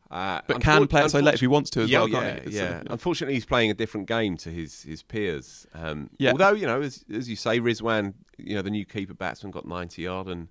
[0.09, 0.45] Uh, Mm-hmm.
[0.47, 2.49] But can play it so late if he wants to as yeah, well, yeah, can't
[2.49, 2.55] he?
[2.57, 2.63] Yeah.
[2.85, 5.65] uh, Unfortunately, he's playing a different game to his his peers.
[5.73, 6.31] Um, Yeah.
[6.31, 9.65] Although you know, as, as you say, Rizwan, you know, the new keeper batsman got
[9.65, 10.49] ninety odd, and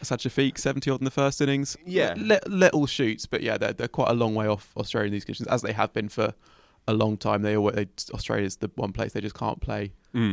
[0.00, 1.76] Asad Shafiq, 70 odd in the first innings.
[1.84, 2.14] Yeah.
[2.16, 5.24] Li- little shoots, but yeah, they're, they're quite a long way off Australia in these
[5.24, 6.34] conditions, as they have been for
[6.88, 7.42] a long time.
[7.42, 9.92] They, always, they Australia's the one place they just can't play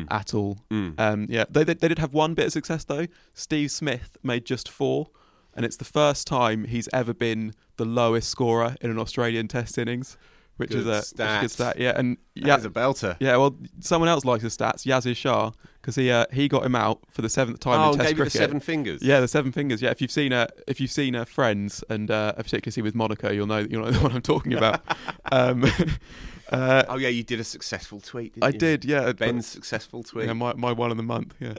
[0.09, 0.57] at all.
[0.71, 3.05] Um, yeah, they, they, they did have one bit of success, though.
[3.33, 5.09] Steve Smith made just four,
[5.55, 9.77] and it's the first time he's ever been the lowest scorer in an Australian test
[9.77, 10.17] innings,
[10.57, 11.79] which is a, which is a good stat.
[11.79, 13.15] Yeah, and yeah, a belter.
[13.21, 16.75] yeah, well, someone else likes his stats, Yasir Shah, because he uh, he got him
[16.75, 19.01] out for the seventh time Oh, in Test gave you the seven fingers.
[19.01, 19.81] Yeah, the seven fingers.
[19.81, 22.95] Yeah, if you've seen a if you've seen a Friends and uh, particularly see with
[22.95, 24.81] Monica, you'll know you'll know the one I'm talking about.
[25.31, 25.63] um,
[26.49, 28.33] uh, Oh yeah, you did a successful tweet.
[28.33, 28.57] Didn't I you?
[28.59, 29.11] did, yeah.
[29.13, 30.27] Ben's successful tweet.
[30.27, 31.35] yeah, my my one of the month.
[31.39, 31.53] Yeah,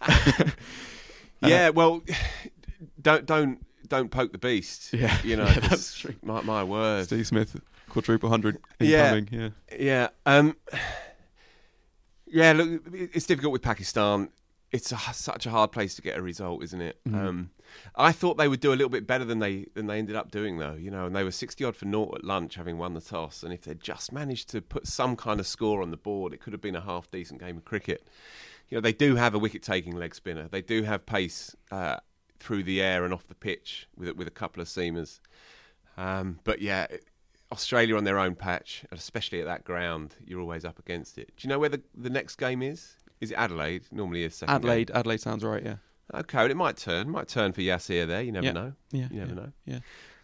[1.42, 2.02] yeah, well,
[3.00, 4.92] don't don't don't poke the beast.
[4.92, 6.14] Yeah, you know, yeah, that's true.
[6.22, 7.04] My, my word.
[7.04, 9.14] Steve Smith quadruple hundred Yeah.
[9.14, 9.28] incoming.
[9.70, 10.08] Yeah, Yeah.
[10.26, 10.56] Um,
[12.26, 14.30] yeah, look, it's difficult with Pakistan.
[14.72, 16.98] It's a, such a hard place to get a result, isn't it?
[17.06, 17.50] Um,
[17.94, 20.30] I thought they would do a little bit better than they than they ended up
[20.30, 20.74] doing, though.
[20.74, 23.42] You know, and they were sixty odd for naught at lunch, having won the toss.
[23.42, 26.40] And if they'd just managed to put some kind of score on the board, it
[26.40, 28.06] could have been a half decent game of cricket.
[28.68, 30.48] You know, they do have a wicket taking leg spinner.
[30.48, 31.98] They do have pace uh,
[32.40, 35.20] through the air and off the pitch with with a couple of seamers.
[35.96, 36.86] Um, but yeah,
[37.52, 41.32] Australia on their own patch, especially at that ground, you're always up against it.
[41.36, 42.96] Do you know where the, the next game is?
[43.20, 43.84] Is it Adelaide?
[43.90, 44.52] Normally is second.
[44.52, 44.56] game.
[44.56, 44.90] Adelaide.
[44.90, 45.64] Adelaide sounds right.
[45.64, 45.76] Yeah,
[46.14, 47.10] Okay, well, it might turn.
[47.10, 48.22] Might turn for Yasir there.
[48.22, 48.52] You never Yeah.
[48.52, 48.72] know.
[48.92, 49.52] yeah, You never yeah, know.
[49.64, 49.78] Yeah,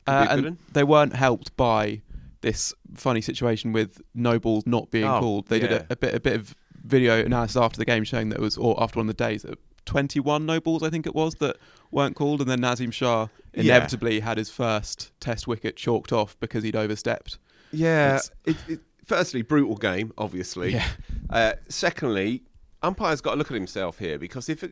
[0.07, 2.03] Could uh, be a good and they weren't helped by
[2.41, 5.47] this funny situation with no balls not being Oh, called.
[5.49, 5.83] They did yeah.
[5.91, 8.57] a, a bit a bit of video analysis after the game showing that it was
[8.59, 11.57] or after one of the days that 21 no balls I think it was that
[11.93, 13.63] weren't called and then Naseem Shah Yeah.
[13.77, 17.39] inevitably had his first test wicket chalked off because he'd overstepped.
[17.73, 18.17] Yeah.
[18.17, 20.73] It's- It, it, firstly, brutal game, obviously.
[20.73, 20.87] Yeah.
[21.31, 22.43] Uh, secondly,
[22.83, 24.65] umpire's got to look at himself here because if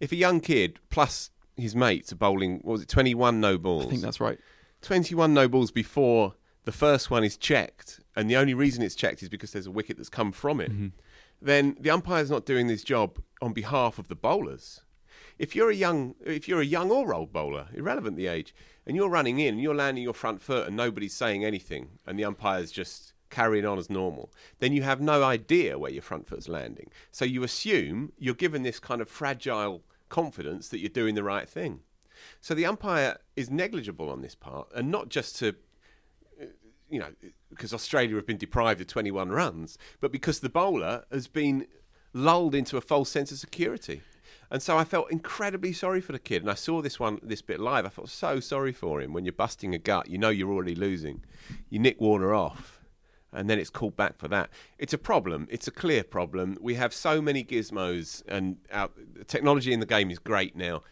[0.00, 3.86] if a young kid plus his mates are bowling, what was it, 21 no balls?
[3.86, 4.38] I think that's right.
[4.82, 6.34] 21 no balls before
[6.64, 9.70] the first one is checked, and the only reason it's checked is because there's a
[9.70, 10.88] wicket that's come from it, mm-hmm.
[11.40, 14.80] then the umpire's not doing this job on behalf of the bowlers.
[15.38, 18.54] If you're a young, if you're a young or old bowler, irrelevant the age,
[18.86, 22.18] and you're running in and you're landing your front foot and nobody's saying anything, and
[22.18, 26.26] the umpire's just carrying on as normal, then you have no idea where your front
[26.26, 26.90] foot's landing.
[27.10, 31.48] So you assume you're given this kind of fragile confidence that you're doing the right
[31.48, 31.80] thing.
[32.40, 35.54] So the umpire is negligible on this part, and not just to,
[36.90, 37.12] you know,
[37.48, 41.66] because Australia have been deprived of 21 runs, but because the bowler has been
[42.12, 44.02] lulled into a false sense of security.
[44.50, 46.42] And so I felt incredibly sorry for the kid.
[46.42, 47.86] And I saw this one, this bit live.
[47.86, 49.12] I felt so sorry for him.
[49.12, 51.22] When you're busting a gut, you know you're already losing.
[51.68, 52.79] You nick Warner off,
[53.32, 54.50] and then it's called back for that.
[54.78, 55.46] It's a problem.
[55.50, 56.58] It's a clear problem.
[56.60, 60.82] We have so many gizmos, and our the technology in the game is great now.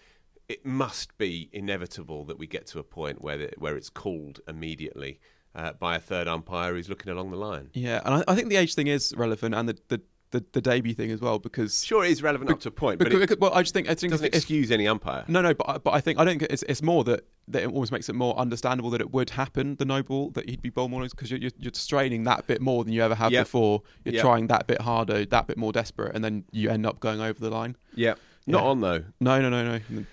[0.49, 4.41] It must be inevitable that we get to a point where the, where it's called
[4.49, 5.21] immediately
[5.55, 7.71] uh, by a third umpire who's looking along the line.
[7.75, 10.61] Yeah, and I, I think the age thing is relevant and the, the, the, the
[10.61, 13.19] debut thing as well because Sure, it is relevant up to a point, but it
[13.19, 15.25] because- well, I just think I think doesn't if, excuse any umpire.
[15.29, 16.39] No, no, but I- but I think I don't.
[16.39, 19.31] think It's it's more that that it almost makes it more understandable that it would
[19.31, 19.77] happen.
[19.77, 22.61] The no ball that he'd be bowl more because you're, you're you're straining that bit
[22.61, 23.47] more than you ever have Yep.
[23.47, 23.83] before.
[24.05, 24.23] You're Yep.
[24.23, 27.41] trying that bit harder, that bit more desperate, and then you end up going over
[27.41, 27.77] the line.
[27.95, 28.15] Yeah,
[28.47, 29.05] not on though.
[29.21, 30.05] No, no, no, no.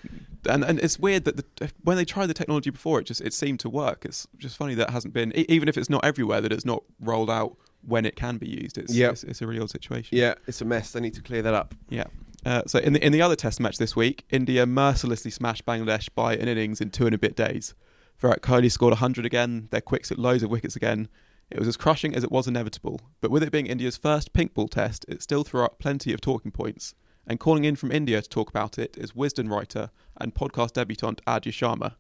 [0.48, 3.34] And and it's weird that the, when they tried the technology before, it just it
[3.34, 4.06] seemed to work.
[4.06, 6.84] It's just funny that it hasn't been even if it's not everywhere that it's not
[7.00, 8.78] rolled out when it can be used.
[8.78, 9.12] It's Yep.
[9.14, 10.18] it's, it's a real situation.
[10.18, 10.92] Yeah, it's a mess.
[10.92, 11.76] They need to clear that up.
[11.90, 12.06] Yeah.
[12.46, 16.10] Uh, so in the in the other Test match this week, India mercilessly smashed Bangladesh
[16.14, 17.74] by an innings in two and a bit days.
[18.20, 19.68] Virat Kohli scored 100 again.
[19.72, 21.08] Their quicks at loads of wickets again.
[21.52, 23.02] It was as crushing as it was inevitable.
[23.22, 26.22] But with it being India's first pink ball test, it still threw up plenty of
[26.22, 26.96] talking points.
[27.28, 31.24] And calling in from India to talk about it is Wisden writer and podcast debutant
[31.26, 31.96] Aadya Sharma.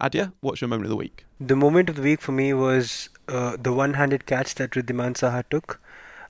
[0.00, 1.26] Aadya, what's your moment of the week?
[1.38, 5.44] The moment of the week for me was uh, the one-handed catch that Wriddhiman Saha
[5.50, 5.80] took.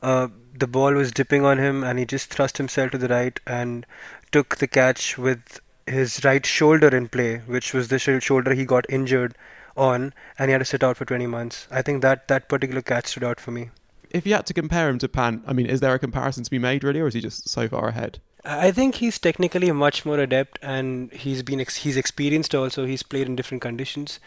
[0.02, 0.28] Uh,
[0.58, 3.86] the ball was dipping on him, and he just thrust himself to the right and
[4.32, 8.86] took the catch with his right shoulder in play, which was the shoulder he got
[8.88, 9.36] injured
[9.76, 11.68] on, and he had to sit out for 20 months.
[11.70, 13.70] I think that that particular catch stood out for me.
[14.10, 16.50] If you had to compare him to Pant, I mean, is there a comparison to
[16.50, 18.18] be made really, or is he just so far ahead?
[18.44, 22.54] I think he's technically much more adept, and he's been ex- he's experienced.
[22.54, 24.18] Also, he's played in different conditions,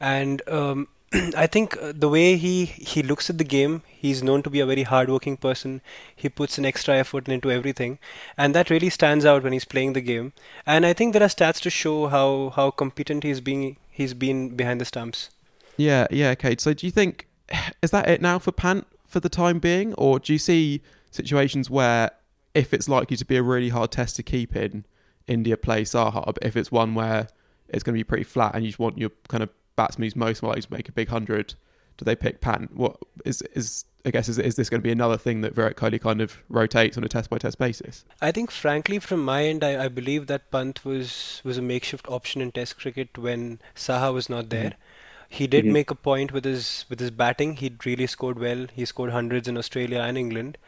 [0.00, 0.88] and um,
[1.36, 4.60] I think uh, the way he he looks at the game, he's known to be
[4.60, 5.80] a very hardworking person.
[6.14, 7.98] He puts an extra effort into everything,
[8.36, 10.32] and that really stands out when he's playing the game.
[10.66, 14.50] And I think there are stats to show how how competent he's being he's been
[14.50, 15.30] behind the stumps.
[15.76, 16.56] Yeah, yeah, okay.
[16.58, 17.26] So do you think
[17.82, 20.80] is that it now for Pant for the time being, or do you see
[21.10, 22.10] situations where
[22.54, 24.84] if it's likely to be a really hard test to keep in,
[25.26, 27.28] India play Saha, but if it's one where
[27.68, 30.16] it's going to be pretty flat and you just want your kind of batsman who's
[30.16, 31.54] most likely to make a big hundred,
[31.96, 32.74] do they pick Pant?
[32.76, 35.76] What is is I guess is is this going to be another thing that Virat
[35.76, 38.04] Kohli kind of rotates on a test by test basis?
[38.20, 42.08] I think, frankly, from my end, I, I believe that Pant was was a makeshift
[42.08, 44.70] option in Test cricket when Saha was not there.
[44.70, 45.28] Mm-hmm.
[45.28, 45.72] He did mm-hmm.
[45.72, 47.56] make a point with his with his batting.
[47.56, 48.66] He really scored well.
[48.74, 50.58] He scored hundreds in Australia and England,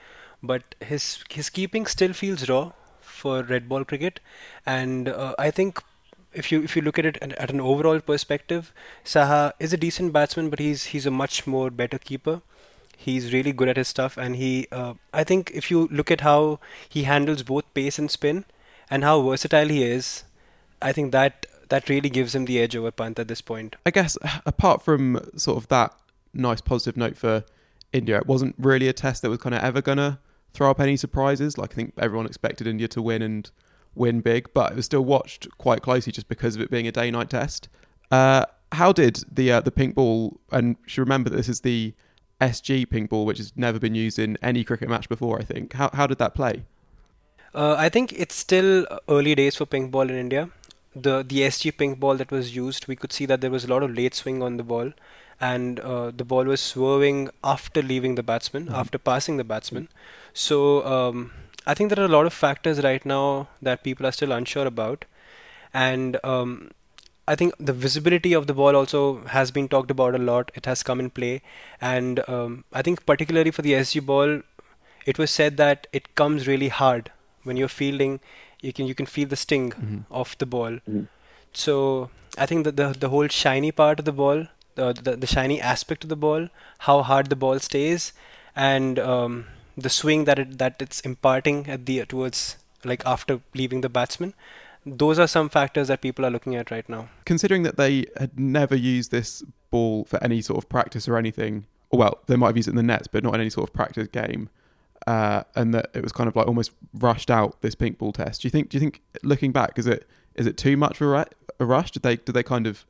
[0.47, 4.21] but his his keeping still feels raw for red ball cricket,
[4.67, 5.83] and uh, I think
[6.33, 8.73] if you if you look at it at, an overall perspective,
[9.05, 12.43] Saha is a decent batsman, but he's he's a much more better keeper.
[12.97, 16.21] He's really good at his stuff, and he uh, I think if you look at
[16.21, 18.45] how he handles both pace and spin,
[18.91, 20.25] and how versatile he is,
[20.83, 23.77] I think that that really gives him the edge over Pant at this point.
[23.87, 25.95] I guess apart from sort of that
[26.33, 27.45] nice positive note for
[27.93, 30.19] India, it wasn't really a test that was kind of ever gonna
[30.55, 31.59] throw up any surprises.
[31.59, 33.51] Like I think everyone expected India to win and
[33.95, 36.93] win big, but it was still watched quite closely just because of it being a
[36.93, 37.69] day-night test.
[38.11, 40.41] Uh, how did the uh, the pink ball?
[40.51, 41.95] And you should remember that this is the
[42.41, 45.39] SG pink ball, which has never been used in any cricket match before.
[45.39, 45.75] I think.
[45.75, 46.65] How how did that play?
[47.55, 50.51] Uh, I think it's still early days for pink ball in India.
[50.95, 53.69] The the SG pink ball that was used, we could see that there was a
[53.69, 54.93] lot of late swing on the ball,
[55.41, 58.75] and uh, the ball was swerving after leaving the batsman, mm-hmm.
[58.75, 59.89] after passing the batsman.
[60.35, 61.31] So um,
[61.65, 64.67] I think there are a lot of factors right now that people are still unsure
[64.67, 65.05] about,
[65.73, 66.71] and um,
[67.27, 70.51] I think the visibility of the ball also has been talked about a lot.
[70.55, 71.41] It has come in play,
[71.81, 74.43] and um, I think particularly for the SG ball,
[75.07, 77.13] it was said that it comes really hard
[77.45, 78.21] when you're fielding.
[78.61, 79.99] You can you can feel the sting mm-hmm.
[80.11, 80.73] of the ball.
[80.73, 81.05] Mm-hmm.
[81.53, 85.27] So I think that the the whole shiny part of the ball, the, the the
[85.29, 86.49] shiny aspect of the ball,
[86.91, 88.13] how hard the ball stays,
[88.57, 93.81] and um, the swing that it that it's imparting at the towards like after leaving
[93.81, 94.35] the batsman.
[94.87, 97.09] Those are some factors that people are looking at right now.
[97.25, 101.67] Considering that they had never used this ball for any sort of practice or anything
[101.91, 103.73] well they might have used it in the nets but not in any sort of
[103.73, 104.49] practice game
[105.07, 108.43] uh, and that it was kind of like almost rushed out this pink ball test
[108.43, 111.27] do you think do you think looking back is it is it too much of
[111.61, 111.91] a rush?
[111.91, 112.85] Did they did they kind of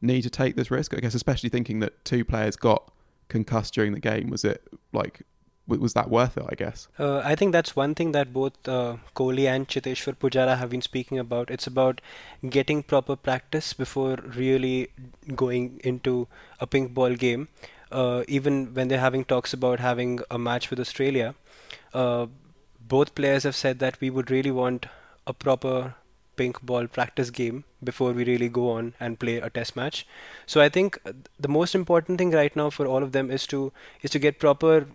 [0.00, 0.94] need to take this risk?
[0.94, 2.90] I guess especially thinking that two players got
[3.28, 5.22] concussed during the game was it like
[5.68, 6.44] was that worth it?
[6.48, 6.88] I guess.
[6.98, 10.82] Uh, I think that's one thing that both uh, Kohli and Cheteshwar Pujara have been
[10.82, 11.50] speaking about.
[11.50, 12.00] It's about
[12.48, 14.88] getting proper practice before really
[15.36, 16.26] going into
[16.60, 17.48] a pink ball game.
[17.92, 21.34] Uh, even when they're having talks about having a match with Australia,
[21.94, 22.26] uh,
[22.80, 24.86] both players have said that we would really want
[25.26, 25.94] a proper
[26.36, 30.06] pink ball practice game before we really go on and play a test match.
[30.46, 30.98] So I think
[31.38, 34.38] the most important thing right now for all of them is to is to get
[34.38, 34.86] proper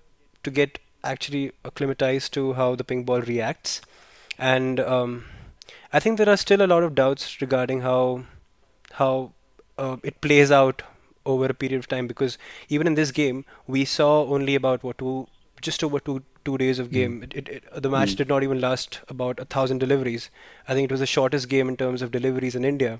[0.43, 3.81] to get actually acclimatized to how the pink ball reacts.
[4.37, 5.25] And um,
[5.91, 8.23] I think there are still a lot of doubts regarding how
[8.93, 9.33] how
[9.77, 10.83] uh, it plays out
[11.25, 12.37] over a period of time because
[12.69, 15.27] even in this game we saw only about what two
[15.61, 17.21] just over two two days of game.
[17.21, 17.23] Mm.
[17.23, 18.17] It, it, it, the match mm.
[18.17, 20.29] did not even last about a thousand deliveries.
[20.67, 22.99] I think it was the shortest game in terms of deliveries in India.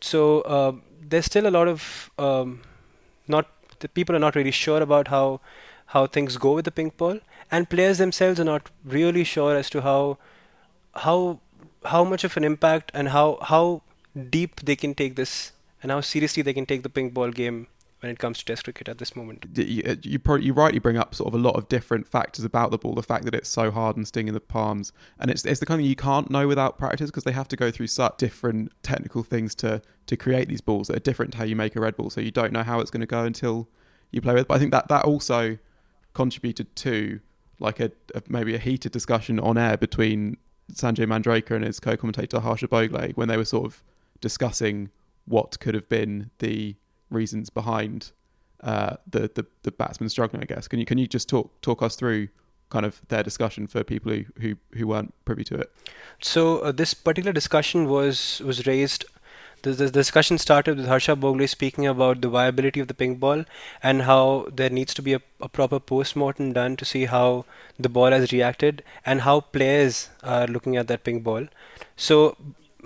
[0.00, 2.62] So uh, there's still a lot of um,
[3.28, 3.46] not
[3.78, 5.40] the people are not really sure about how
[5.92, 7.18] how things go with the pink ball,
[7.50, 10.18] and players themselves are not really sure as to how
[11.06, 11.38] how
[11.84, 13.82] how much of an impact and how how
[14.30, 15.52] deep they can take this
[15.82, 17.66] and how seriously they can take the pink ball game
[18.00, 19.46] when it comes to Test cricket at this moment.
[19.54, 22.44] You, uh, you, probably, you rightly bring up sort of a lot of different factors
[22.44, 22.94] about the ball.
[22.94, 25.80] The fact that it's so hard and stinging the palms, and it's it's the kind
[25.80, 29.22] of you can't know without practice because they have to go through such different technical
[29.22, 31.96] things to to create these balls that are different to how you make a red
[31.96, 32.10] ball.
[32.10, 33.68] So you don't know how it's going to go until
[34.10, 34.42] you play with.
[34.42, 34.48] It.
[34.48, 35.58] But I think that that also
[36.14, 37.20] contributed to
[37.58, 40.36] like a, a, maybe a heated discussion on air between
[40.72, 43.82] Sanjay Manjrekar and his co-commentator Harsha Bhogle when they were sort of
[44.20, 44.90] discussing
[45.26, 46.76] what could have been the
[47.10, 48.12] reasons behind
[48.62, 50.42] uh, the, the the batsman struggling.
[50.42, 52.28] I guess can you can you just talk talk us through
[52.70, 55.72] kind of their discussion for people who who, who weren't privy to it?
[56.20, 59.04] So uh, this particular discussion was was raised.
[59.62, 63.44] The, the discussion started with Harsha Bhogle speaking about the viability of the pink ball
[63.82, 67.44] and how there needs to be a, a proper post-mortem done to see how
[67.78, 71.46] the ball has reacted and how players are looking at that pink ball.
[71.96, 72.36] So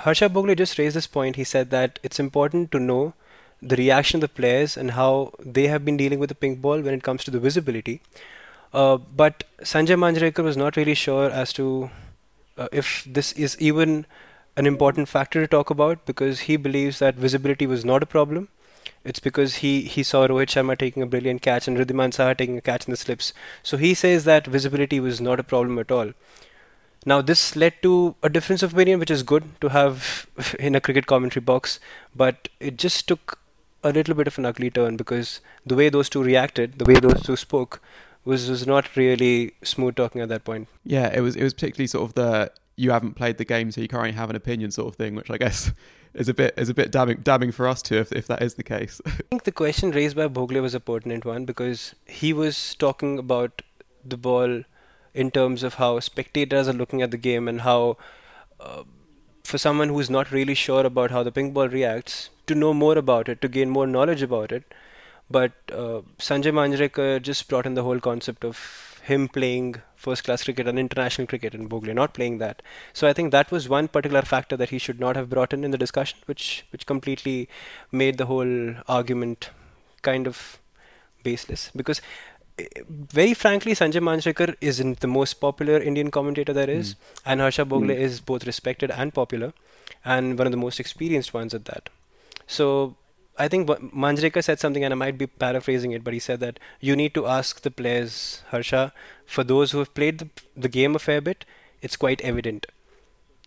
[0.01, 1.37] Harsha Bhogle just raised this point.
[1.37, 3.15] He said that it's important to know
[3.63, 6.83] the reaction of the players and how they have been dealing with the pink ball
[6.83, 8.03] when it comes to the visibility.
[8.75, 11.91] Uh, but Sanjay Manjrekar was not really sure as to
[12.59, 14.05] uh, if this is even
[14.57, 18.49] an important factor to talk about because he believes that visibility was not a problem.
[19.05, 22.59] It's because he, he saw Rohit Sharma taking a brilliant catch and Wriddhiman Saha taking
[22.59, 23.33] a catch in the slips.
[23.63, 26.13] So he says that visibility was not a problem at all.
[27.05, 30.27] Now, this led to a difference of opinion, which is good to have
[30.59, 31.79] in a cricket commentary box,
[32.15, 33.39] but it just took
[33.85, 36.95] a little bit of an ugly turn because the way those two reacted, the way
[36.95, 37.81] those two spoke,
[38.25, 40.67] was was not really smooth talking at that point.
[40.85, 43.81] Yeah, it was it was particularly sort of the you haven't played the game, so
[43.81, 45.73] you can't have an opinion sort of thing, which I guess
[46.15, 48.55] is a bit is a bit damning damning for us too, if if that is
[48.55, 49.01] the case.
[49.07, 53.19] I think the question raised by Bhogle was a pertinent one because he was talking
[53.19, 53.63] about
[54.05, 54.63] the ball
[55.15, 57.97] in terms of how spectators are looking at the game and how,
[58.61, 58.83] uh,
[59.45, 62.99] for someone who's not really sure about how the pink ball reacts, to know more
[62.99, 64.75] about it, to gain more knowledge about it.
[65.31, 70.45] But uh, Sanjay Manjrekar just brought in the whole concept of him playing first class
[70.45, 72.63] cricket and international cricket and Bhogle not playing that.
[72.93, 75.65] So I think that was one particular factor that he should not have brought in
[75.65, 77.49] in the discussion, which which completely
[77.93, 79.51] made the whole argument
[80.03, 80.59] kind of
[81.23, 81.71] baseless.
[81.75, 82.03] Because
[82.89, 86.99] very frankly, Sanjay Manjrekar isn't the most popular Indian commentator there is, mm.
[87.27, 88.05] and Harsha Bhogle mm.
[88.11, 89.53] is both respected and popular,
[90.05, 91.91] and one of the most experienced ones at that.
[92.47, 92.97] So
[93.39, 96.59] I think Manjrekar said something, and I might be paraphrasing it, but he said that
[96.81, 98.93] you need to ask the players, Harsha,
[99.27, 101.45] for those who have played the, the game a fair bit,
[101.83, 102.67] it's quite evident.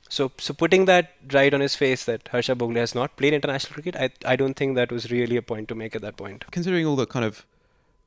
[0.10, 3.74] So, so putting that right on his face that Harsha Bhogle has not played international
[3.74, 6.46] cricket, I, I don't think that was really a point to make at that point.
[6.52, 7.46] Considering all the kind of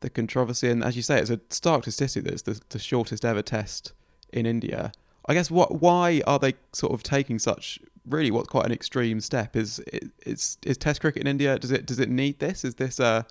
[0.00, 3.24] the controversy, and as you say, it's a stark statistic that it's the, the shortest
[3.24, 3.92] ever test
[4.32, 4.92] in India.
[5.26, 7.78] I guess what why are they sort of taking such
[8.08, 9.56] really what's quite an extreme step?
[9.56, 9.80] Is
[10.26, 11.58] is is Test cricket in India?
[11.58, 12.64] Does it does it need this?
[12.64, 13.22] Is this uh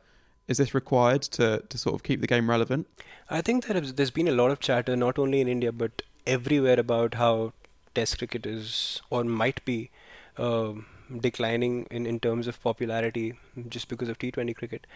[0.47, 2.87] is this required to to sort of keep the game relevant?
[3.29, 6.79] I think that there's been a lot of chatter not only in India but everywhere
[6.79, 7.53] about how
[7.93, 9.89] Test cricket is or might be
[10.37, 10.73] uh,
[11.19, 13.33] declining in in terms of popularity
[13.67, 14.87] just because of T20 cricket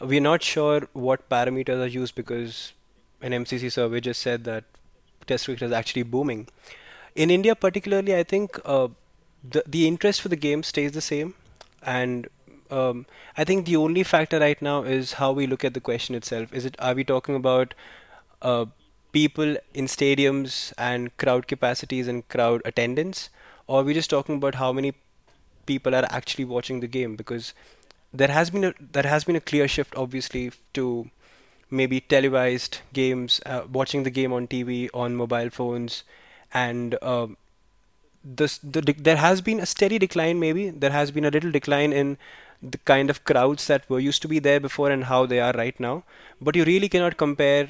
[0.00, 2.72] we're not sure what parameters are used because
[3.22, 4.64] an MCC survey just said that
[5.26, 6.48] test cricket is actually booming.
[7.14, 8.88] In India, particularly, I think uh,
[9.50, 11.34] the the interest for the game stays the same,
[11.82, 12.28] and
[12.70, 16.14] um, I think the only factor right now is how we look at the question
[16.14, 16.52] itself.
[16.52, 17.74] Is it are we talking about
[18.42, 18.66] uh,
[19.12, 23.28] people in stadiums and crowd capacities and crowd attendance,
[23.66, 24.94] or are we just talking about how many
[25.66, 27.16] people are actually watching the game?
[27.16, 27.52] Because
[28.12, 31.10] there has been a there has been a clear shift, obviously, to
[31.70, 36.02] maybe televised games, uh, watching the game on TV, on mobile phones,
[36.54, 37.26] and uh,
[38.34, 40.40] the, there has been a steady decline.
[40.40, 42.18] Maybe there has been a little decline in
[42.62, 45.52] the kind of crowds that were used to be there before and how they are
[45.52, 46.04] right now.
[46.40, 47.68] But you really cannot compare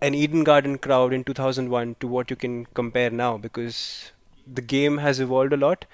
[0.00, 4.12] an Eden Garden crowd in 2001 to what you can compare now because
[4.46, 5.84] the game has evolved a lot,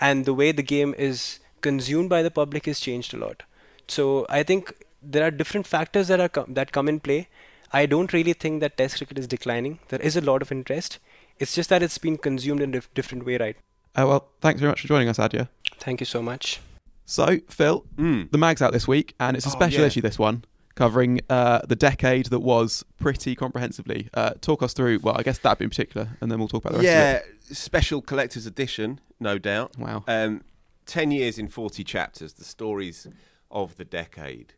[0.00, 3.42] and the way the game is consumed by the public has changed a lot.
[3.88, 4.72] So I think
[5.02, 7.28] there are different factors that are com- that come in play.
[7.72, 9.78] I don't really think that Test cricket is declining.
[9.88, 10.98] There is a lot of interest.
[11.38, 13.56] It's just that it's been consumed in a dif- different way, right?
[13.94, 15.48] Uh, well, thanks very much for joining us, Aadya.
[15.78, 16.60] Thank you so much.
[17.04, 18.30] So, Phil, mm.
[18.30, 19.86] the mag's out this week, and it's a oh, special yeah.
[19.86, 20.00] issue.
[20.00, 24.08] This one covering uh, the decade that was pretty comprehensively.
[24.14, 25.00] Uh, talk us through.
[25.02, 27.26] Well, I guess that in particular, and then we'll talk about the rest.
[27.48, 29.78] Yeah, special collector's edition, no doubt.
[29.78, 30.04] Wow.
[30.06, 30.42] Um,
[30.86, 33.06] 10 years in 40 chapters, the stories
[33.50, 34.54] of the decade.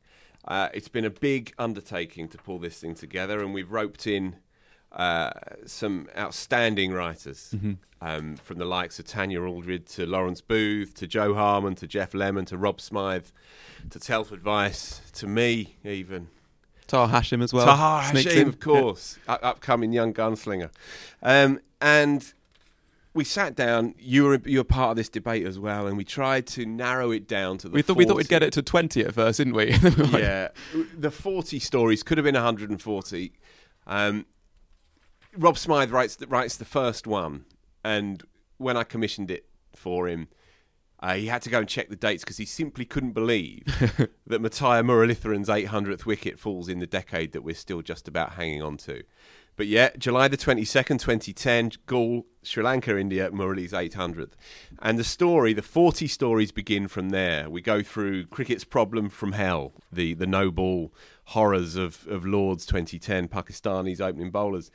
[0.46, 4.36] Uh, it's been a big undertaking to pull this thing together, and we've roped in
[4.95, 5.30] uh,
[5.66, 7.72] some outstanding writers mm-hmm.
[8.01, 12.14] um, from the likes of Tanya Aldred to Lawrence Booth to Jo Harman to Geoff
[12.14, 13.32] Lemon to Rob Smyth
[13.90, 16.28] to Telford Vice to me, even.
[16.86, 17.66] Taha Hashim as well.
[17.66, 19.38] Taha Hashim, of course, yeah.
[19.42, 20.70] upcoming young gunslinger.
[21.22, 22.32] Um, and
[23.14, 23.95] we sat down.
[23.99, 27.11] You were you were part of this debate as well, and we tried to narrow
[27.11, 27.74] it down to the.
[27.74, 27.99] We thought 40.
[27.99, 29.76] we thought we'd get it to twenty at first, didn't we?
[29.82, 30.49] we yeah,
[30.97, 33.32] the forty stories could have been one hundred and forty.
[33.86, 34.26] Um,
[35.37, 37.45] Rob Smyth writes the, writes the first one,
[37.85, 38.22] and
[38.59, 40.28] when I commissioned it for him,
[41.01, 43.64] uh, he had to go and check the dates because he simply couldn't believe
[44.26, 48.62] that Muttiah Muralitharan's 800th wicket falls in the decade that we're still just about hanging
[48.62, 49.03] on to.
[49.57, 54.32] But yeah, July the 22nd, 2010, Galle, Sri Lanka, India, Murali's 800th.
[54.80, 57.49] And the story, the 40 stories begin from there.
[57.49, 60.93] We go through cricket's problem from hell, the, the no ball
[61.26, 64.70] horrors of, of Lord's 2010, Pakistanis opening bowlers.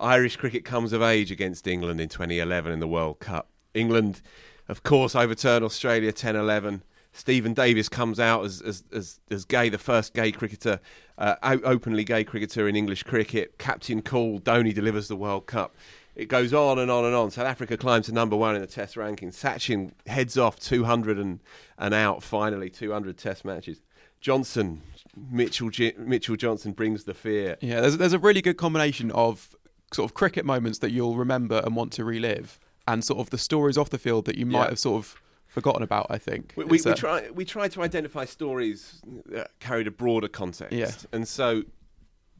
[0.00, 3.48] Irish cricket comes of age against England in 2011 in the World Cup.
[3.74, 4.22] England,
[4.68, 6.82] of course, overturn Australia 10 11.
[7.12, 10.80] Steven Davies comes out as, as, as, as gay, the first gay cricketer,
[11.18, 13.58] uh, openly gay cricketer in English cricket.
[13.58, 15.74] Captain Cool, Dhoni delivers the World Cup.
[16.14, 17.30] It goes on and on and on.
[17.30, 19.30] South Africa climbs to number one in the Test ranking.
[19.30, 21.40] Sachin heads off 200 and,
[21.78, 23.80] and out, finally, 200 Test matches.
[24.20, 24.82] Johnson,
[25.16, 27.56] Mitchell, Mitchell Johnson brings the fear.
[27.60, 29.56] Yeah, there's, there's a really good combination of
[29.92, 33.38] sort of cricket moments that you'll remember and want to relive, and sort of the
[33.38, 34.68] stories off the field that you might Yeah.
[34.70, 36.06] have sort of forgotten about.
[36.10, 39.90] I think We, we, we uh, try we try to identify stories that carried a
[39.90, 40.72] broader context.
[40.72, 40.92] Yeah.
[41.12, 41.64] And so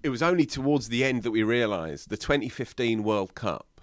[0.03, 3.81] it was only towards the end that we realised the 2015 World Cup.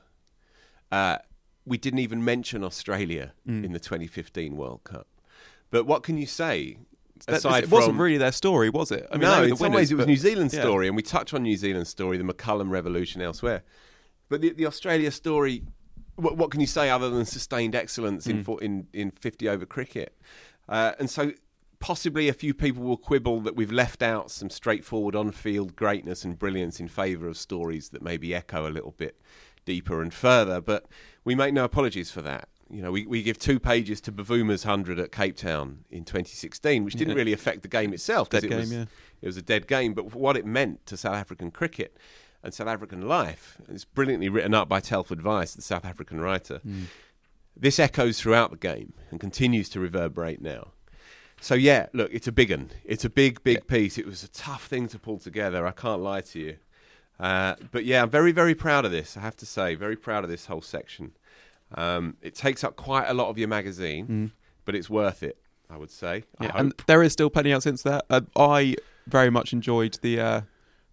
[0.91, 1.17] Uh,
[1.65, 3.65] we didn't even mention Australia Mm.
[3.65, 5.07] in the 2015 World Cup.
[5.69, 6.77] But what can you say?
[7.25, 9.07] That- Aside it wasn't from, really their story, was it?
[9.11, 10.61] I mean, no, in some winners, ways it was but- New Zealand's yeah.
[10.61, 13.63] story, and we touch on New Zealand's story, the McCullum Revolution elsewhere.
[14.29, 15.63] But the, the Australia story,
[16.15, 18.31] what, what can you say other than sustained excellence Hmm.
[18.31, 20.17] in, for, in in fifty over cricket?
[20.69, 21.31] Uh, and so
[21.79, 26.39] possibly a few people will quibble that we've left out some straightforward on-field greatness and
[26.39, 29.21] brilliance in favour of stories that maybe echo a little bit
[29.63, 30.59] deeper and further.
[30.59, 30.87] But
[31.23, 32.49] we make no apologies for that.
[32.69, 36.83] You know, we, we give two pages to Bavuma's 100 at Cape Town in 2016,
[36.83, 37.15] which didn't Yeah.
[37.17, 38.29] really affect the game itself.
[38.29, 38.85] Dead it game, was, yeah.
[39.21, 41.95] it was a dead game, but what it meant to South African cricket
[42.43, 46.57] and South African life, it's brilliantly written up by Telford Vice, the South African writer.
[46.59, 46.83] Hmm.
[47.55, 50.69] This echoes throughout the game and continues to reverberate now.
[51.39, 52.71] So yeah, look, it's a big one.
[52.83, 53.97] It's a big, big piece.
[53.97, 55.65] It was a tough thing to pull together.
[55.65, 56.57] I can't lie to you.
[57.19, 59.17] Uh, but yeah, I'm very, very proud of this.
[59.17, 61.13] I have to say, very proud of this whole section.
[61.75, 64.31] Um, it takes up quite a lot of your magazine,
[64.65, 65.37] but it's worth it.
[65.69, 66.23] I would say.
[66.39, 66.45] I.
[66.45, 66.59] Yeah, hope.
[66.61, 68.05] and there is still plenty out since that.
[68.09, 70.41] Uh, I very much enjoyed the uh,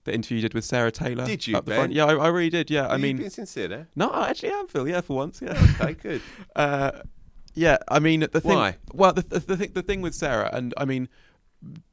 [0.04, 1.24] the interview you did with Sarah Taylor.
[1.24, 1.90] Did you, Ben?
[1.92, 2.70] Yeah, I, I really did.
[2.70, 3.88] Yeah, I Are you mean, being sincere there.
[3.94, 4.88] no, I actually am Phil.
[4.88, 5.40] Yeah, for once.
[5.40, 5.52] Yeah.
[5.80, 6.22] Okay, good.
[6.56, 7.02] Uh,
[7.56, 8.56] yeah, I mean the thing.
[8.56, 8.76] Why?
[8.92, 11.08] Well, the, the, the thing the thing with Sarah, and I mean,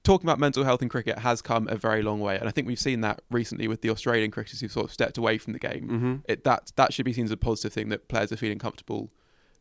[0.04, 2.68] talking about mental health in cricket has come a very long way, and I think
[2.68, 5.60] we've seen that recently with the Australian cricketers who've sort of stepped away from the
[5.60, 5.88] game.
[5.88, 6.16] Mm-hmm.
[6.26, 9.12] It that that should be seen as a positive thing that players are feeling comfortable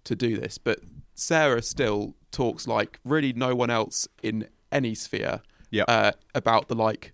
[0.05, 0.59] to do this.
[0.59, 0.81] But
[1.15, 5.43] Sarah still talks like really no one else in any sphere
[5.73, 5.85] Yep.
[5.89, 7.13] uh, about the like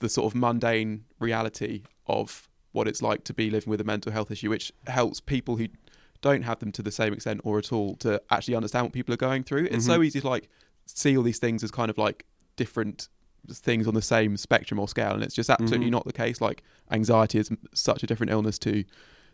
[0.00, 4.12] the sort of mundane reality of what it's like to be living with a mental
[4.12, 5.68] health issue, which helps people who
[6.20, 9.14] don't have them to the same extent or at all to actually understand what people
[9.14, 9.68] are going through.
[9.70, 10.48] It's so easy to like
[10.86, 12.24] see all these things as kind of like
[12.56, 13.08] different
[13.48, 15.92] things on the same spectrum or scale, and it's just absolutely mm-hmm.
[15.92, 16.40] not the case.
[16.40, 18.84] Like anxiety is such a different illness to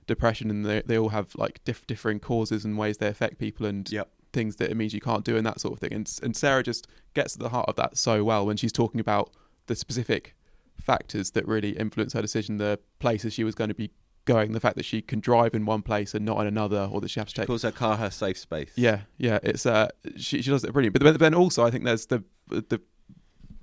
[0.06, 3.66] depression, and they they all have like diff- differing causes and ways they affect people,
[3.66, 4.10] and Yep.
[4.32, 5.92] things that it means you can't do and that sort of thing.
[5.92, 9.00] And and Sarah just gets to the heart of that so well when she's talking
[9.00, 9.30] about
[9.66, 10.34] the specific
[10.80, 13.90] factors that really influence her decision, the places she was going to be
[14.24, 17.00] going, the fact that she can drive in one place and not in another, or
[17.00, 17.46] that she has to take.
[17.46, 18.70] Calls her car her safe space.
[18.74, 20.94] Yeah, yeah, it's uh, she she does it brilliant.
[20.94, 22.80] But then, then also, I think there's the the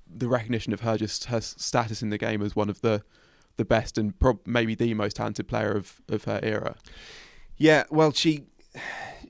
[0.07, 3.03] the recognition of her just her status in the game as one of the
[3.57, 6.75] the best and prob- maybe the most talented player of of her era.
[7.57, 8.45] Yeah, well, she,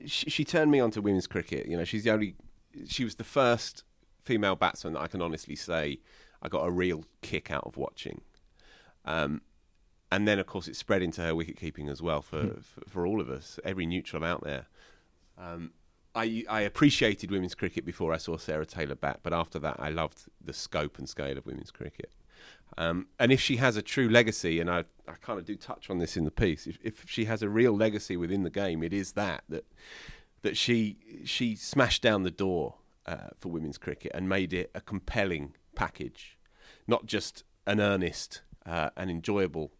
[0.06, 1.66] she she turned me on to women's cricket.
[1.66, 2.36] You know, she's the only.
[2.86, 3.82] She was the first
[4.24, 5.98] female batsman that I can honestly say
[6.40, 8.20] I got a real kick out of watching.
[9.04, 9.42] Um,
[10.12, 13.06] and then, of course, it spread into her wicket keeping as well for, for for
[13.06, 14.66] all of us, every neutral out there.
[15.38, 15.72] Um,
[16.14, 19.90] I I appreciated women's cricket before I saw Sarah Taylor bat, but after that, I
[19.90, 22.12] loved the scope and scale of women's cricket.
[22.78, 25.90] Um, and if she has a true legacy, and I, I kind of do touch
[25.90, 28.82] on this in the piece, if, if she has a real legacy within the game,
[28.82, 29.64] it is that that
[30.42, 34.80] that she she smashed down the door uh, for women's cricket and made it a
[34.80, 36.38] compelling package,
[36.86, 39.72] not just an earnest uh, and enjoyable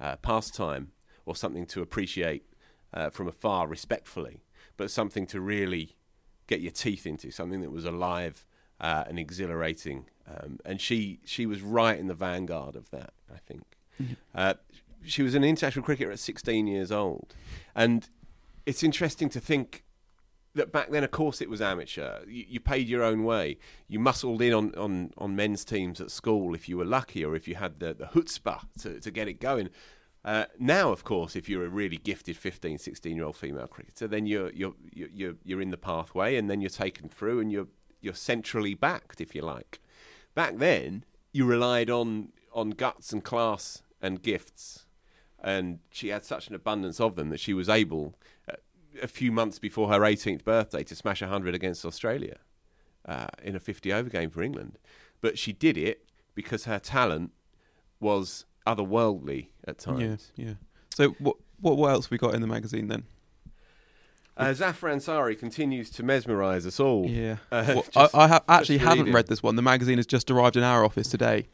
[0.00, 0.92] uh, pastime
[1.26, 2.44] or something to appreciate
[2.92, 4.42] uh, from afar respectfully,
[4.76, 5.96] but something to really
[6.46, 8.46] get your teeth into, something that was alive
[8.80, 10.06] uh, and exhilarating.
[10.26, 13.64] Um, and she she was right in the vanguard of that, I think.
[14.34, 14.54] Uh,
[15.04, 17.34] she was an international cricketer at 16 years old,
[17.74, 18.08] and
[18.66, 19.84] it's interesting to think
[20.58, 22.20] that back then, of course, it was amateur.
[22.26, 23.58] You, you paid your own way.
[23.88, 27.34] You muscled in on, on, on men's teams at school if you were lucky, or
[27.34, 29.70] if you had the, the chutzpah to, to get it going.
[30.24, 34.06] Uh, now, of course, if you're a really gifted 15, 16 year old female cricketer,
[34.06, 37.68] then you're, you're, you're, you're, in the pathway and then you're taken through and you're,
[38.00, 39.80] you're centrally backed, if you like.
[40.34, 44.86] Back then, you relied on, on guts and class and gifts.
[45.40, 48.16] And she had such an abundance of them that she was able,
[48.50, 48.56] uh,
[49.02, 52.36] a few months before her 18th birthday, to smash 100 against Australia
[53.06, 54.78] uh, in a 50 over game for England.
[55.20, 57.32] But she did it because her talent
[58.00, 60.30] was otherworldly at times.
[60.36, 60.54] Yeah, yeah.
[60.94, 63.04] So what what what else we got in the magazine then?
[64.36, 67.06] Uh, Zafar Ansari continues to mesmerise us all.
[67.08, 67.38] Yeah.
[67.50, 69.56] Uh, Well, I, I ha- actually haven't read this one.
[69.56, 71.48] The magazine has just arrived in our office today.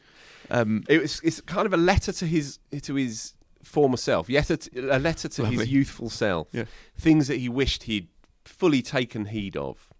[0.51, 3.33] Um, It was, it's kind of a letter to his to his
[3.65, 5.57] former self, yet a, t- a letter to Lovely.
[5.57, 6.47] his youthful self.
[6.51, 6.65] Yeah.
[6.97, 8.07] Things that he wished he'd
[8.45, 9.91] fully taken heed of.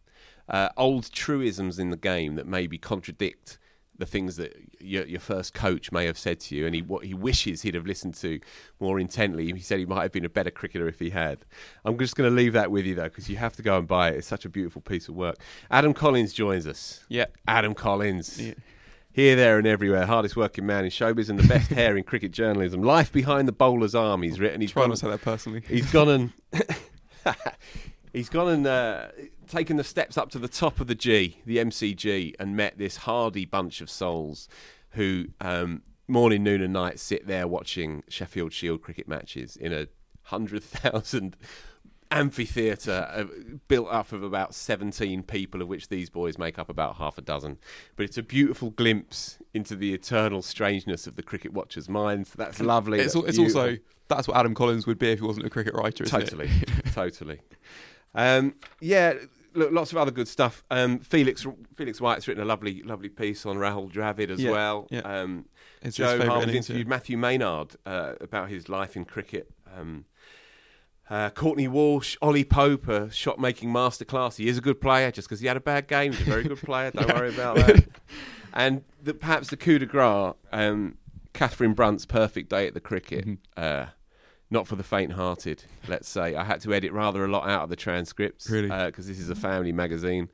[0.48, 3.58] Uh, old truisms in the game that maybe contradict
[3.98, 7.06] the things that your, your first coach may have said to you, and he what
[7.06, 8.40] he wishes he'd have listened to
[8.80, 9.52] more intently.
[9.52, 11.40] He said he might have been a better cricketer if he had.
[11.86, 13.88] I'm just going to leave that with you though, because you have to go and
[13.88, 14.18] buy it.
[14.18, 15.38] It's such a beautiful piece of work.
[15.72, 17.04] Adam Collins joins us.
[17.10, 17.26] yeah.
[17.48, 18.40] Adam Collins.
[18.40, 18.54] Yeah.
[19.16, 20.06] Here, there, and everywhere.
[20.06, 22.84] Hardest working man in showbiz and the best hair in cricket journalism.
[22.84, 24.24] Life behind the bowler's arm.
[24.24, 24.60] He's written.
[24.60, 25.64] He's Try gone, not to say that personally.
[25.70, 26.34] he's gone and
[28.14, 29.08] he's gone and uh,
[29.48, 32.98] taken the steps up to the top of the G, the MCG, and met this
[32.98, 34.50] hardy bunch of souls
[34.90, 39.88] who um, morning, noon, and night sit there watching Sheffield Shield cricket matches in a
[40.24, 41.38] hundred thousand
[42.12, 43.26] amphitheatre uh,
[43.68, 47.22] built up of about 17 people of which these boys make up about half a
[47.22, 47.58] dozen
[47.96, 52.60] but it's a beautiful glimpse into the eternal strangeness of the cricket watchers minds that's
[52.60, 53.78] lovely It's, that's it's also
[54.08, 56.06] that's what Adam Collins would be if he wasn't a cricket writer.
[56.06, 56.50] Totally
[56.94, 57.40] totally
[58.14, 59.14] um, yeah
[59.56, 61.46] look lots of other good stuff um, Felix
[61.76, 65.00] Felix White's written a lovely lovely piece on Rahul Dravid as Yeah, well yeah.
[65.00, 65.46] um,
[65.82, 66.74] It's Jo favourite Harman's innings, yeah.
[66.76, 69.50] interviewed Matthew Maynard uh, about his life in cricket.
[69.76, 70.06] Um,
[71.10, 74.38] uh, Courtney Walsh, Ollie Pope, a shot making masterclass.
[74.38, 76.14] He is a good player just because he had a bad game.
[76.14, 76.92] He's a very good player.
[76.92, 77.86] Don't worry about that.
[78.58, 80.98] And the, perhaps the coup de grace, um,
[81.34, 83.28] Katherine Brunt's perfect day at the cricket.
[83.28, 83.34] Mm-hmm.
[83.58, 83.88] Uh,
[84.50, 86.36] not for the faint-hearted, let's say.
[86.36, 88.70] I had to edit rather a lot out of the transcripts Really?
[88.70, 90.30] because this is a family magazine.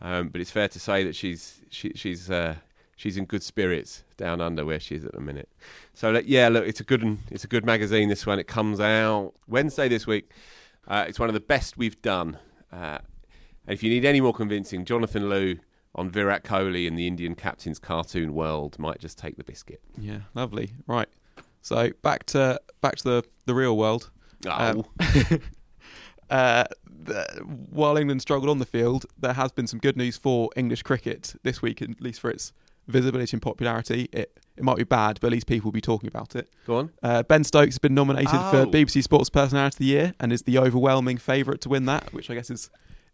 [0.00, 2.54] Um, but it's fair to say that she's she, she's uh,
[2.98, 5.48] she's in good spirits down under where she is at the minute.
[5.94, 8.08] So yeah, look, it's a good it's a good magazine.
[8.10, 10.30] This one it comes out Wednesday this week.
[10.86, 12.38] Uh, it's one of the best we've done.
[12.72, 12.98] Uh,
[13.66, 15.60] and if you need any more convincing, Jonathan Liew
[15.94, 19.80] on Virat Kohli and the Indian captain's cartoon world might just take the biscuit.
[19.96, 20.72] Yeah, lovely.
[20.86, 21.08] Right.
[21.62, 24.10] So back to back to the the real world.
[24.46, 24.84] Oh, Um,
[26.30, 27.24] uh, the,
[27.70, 31.34] while England struggled on the field, there has been some good news for English cricket
[31.42, 32.52] this week, at least for its
[32.88, 34.08] visibility and popularity.
[34.12, 36.48] It it might be bad, but at least people will be talking about it.
[36.66, 36.90] go on.
[37.00, 38.66] Uh, ben Stokes has been nominated for Oh.
[38.66, 42.28] BBC Sports Personality of the Year and is the overwhelming favourite to win that, which
[42.28, 42.68] I guess is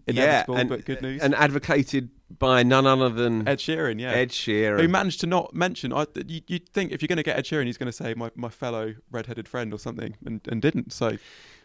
[0.06, 1.20] inevitable, and, but good news.
[1.20, 2.08] And advocated
[2.38, 4.12] by none other than Ed Sheeran, yeah.
[4.12, 4.80] Ed Sheeran.
[4.80, 5.92] Who managed to not mention?
[5.92, 8.14] I, you, you'd think if you're going to get Ed Sheeran, he's going to say
[8.14, 10.92] my, my fellow red-headed friend or something, and, and didn't.
[10.94, 11.18] So,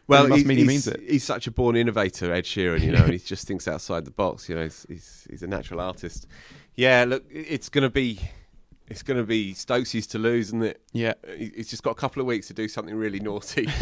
[0.07, 0.99] Well, it must mean he means it.
[1.07, 2.81] He's such a born innovator, Ed Sheeran.
[2.81, 4.49] You know, and he just thinks outside the box.
[4.49, 6.27] You know, he's he's, he's a natural artist.
[6.79, 8.19] Yeah, look, it's going to be
[8.87, 10.81] it's going to be Stokesy's to lose, isn't it?
[10.93, 13.67] Yeah, He's just got a couple of weeks to do something really naughty.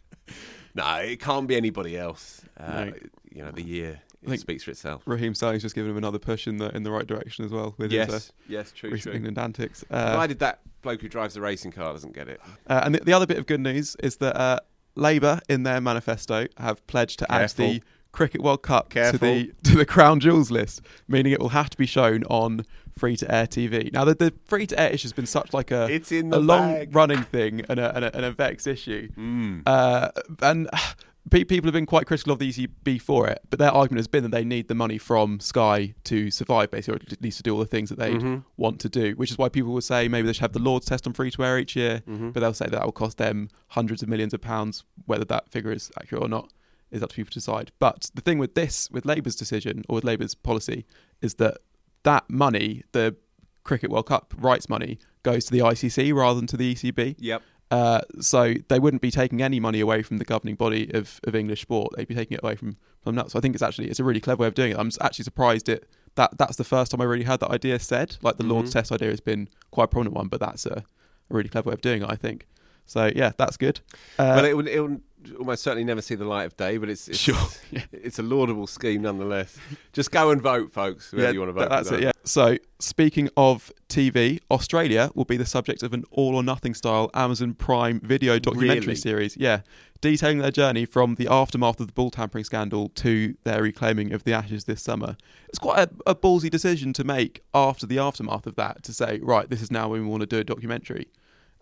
[0.74, 2.42] no, it can't be anybody else.
[2.58, 2.92] Uh, No.
[3.32, 5.02] You know, the year I think- speaks for itself.
[5.06, 7.74] Raheem Sterling's just given him another push in the in the right direction as well
[7.78, 9.16] with Yes, his uh, yes, true, recent true.
[9.16, 9.84] England antics.
[9.90, 12.40] Uh, Provided that bloke who drives the racing car doesn't get it.
[12.68, 14.60] uh, and the, the other bit of good news is that uh,
[14.94, 17.64] Labour, in their manifesto, have pledged to Careful.
[17.64, 17.82] add the
[18.14, 19.18] Cricket World Cup Careful.
[19.18, 22.64] to the to the Crown Jewels list, meaning it will have to be shown on
[22.96, 23.92] free to air TV.
[23.92, 26.38] Now, the, the free to air issue has been such like a It's in a
[26.38, 29.08] long running thing and a, and a, and a vexed issue.
[29.18, 29.62] Mm.
[29.66, 30.10] Uh,
[30.42, 30.68] and
[31.30, 34.22] people have been quite critical of the ECB for it, but their argument has been
[34.22, 37.52] that they need the money from Sky to survive, basically, or at least to do
[37.52, 38.36] all the things that they Mm-hmm.
[38.56, 39.14] want to do.
[39.16, 41.32] Which is why people will say maybe they should have the Lords test on free
[41.32, 42.30] to air each year, Mm-hmm.
[42.30, 44.84] but they'll say that, that will cost them hundreds of millions of pounds.
[45.06, 46.48] Whether that figure is accurate or not
[46.94, 47.72] is up to people to decide.
[47.78, 50.86] But the thing with this, with Labour's decision or with Labour's policy,
[51.20, 51.58] is that
[52.04, 53.16] that money, the
[53.64, 57.16] Cricket World Cup rights money, goes to the ICC rather than to the ECB.
[57.18, 57.42] Yep.
[57.70, 61.34] Uh, so they wouldn't be taking any money away from the governing body of, of
[61.34, 61.92] English sport.
[61.96, 63.30] They'd be taking it away from from that.
[63.30, 64.78] So I think it's actually it's a really clever way of doing it.
[64.78, 68.16] I'm actually surprised it that that's the first time I really heard that idea said.
[68.22, 68.78] Like the Lord's Mm-hmm.
[68.78, 70.84] Test idea has been quite a prominent one, but that's a, a
[71.30, 72.08] really clever way of doing it.
[72.08, 72.46] I think.
[72.86, 73.80] So yeah, that's good.
[74.18, 75.00] Uh, Well, it will, it will
[75.38, 77.36] almost certainly never see the light of day, but it's, it's Sure,
[77.70, 77.82] yeah.
[77.92, 79.56] it's a laudable scheme nonetheless.
[79.92, 81.10] Just go and vote, folks.
[81.10, 81.68] Whoever you want to vote.
[81.68, 82.02] That's it.
[82.02, 82.12] Yeah.
[82.24, 87.10] So speaking of TV, Australia will be the subject of an all or nothing style
[87.14, 88.94] Amazon Prime video documentary Really?
[88.96, 89.36] series.
[89.36, 89.60] Yeah,
[90.00, 94.24] detailing their journey from the aftermath of the ball tampering scandal to their reclaiming of
[94.24, 95.16] the Ashes this summer.
[95.48, 99.20] It's quite a, a ballsy decision to make after the aftermath of that to say,
[99.22, 101.08] right, this is now when we want to do a documentary.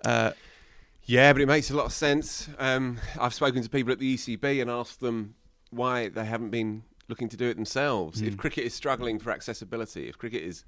[0.04, 0.32] Uh,
[1.04, 2.48] Yeah, but it makes a lot of sense.
[2.58, 5.34] Um, I've spoken to people at the ECB and asked them
[5.70, 8.20] why they haven't been looking to do it themselves.
[8.20, 8.28] Hmm.
[8.28, 10.64] If cricket is struggling for accessibility, if cricket is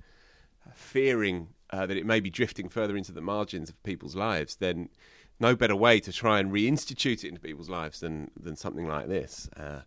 [0.74, 4.88] fearing uh, that it may be drifting further into the margins of people's lives, then
[5.40, 9.08] no better way to try and reinstitute it into people's lives than than something like
[9.08, 9.48] this.
[9.56, 9.80] Uh,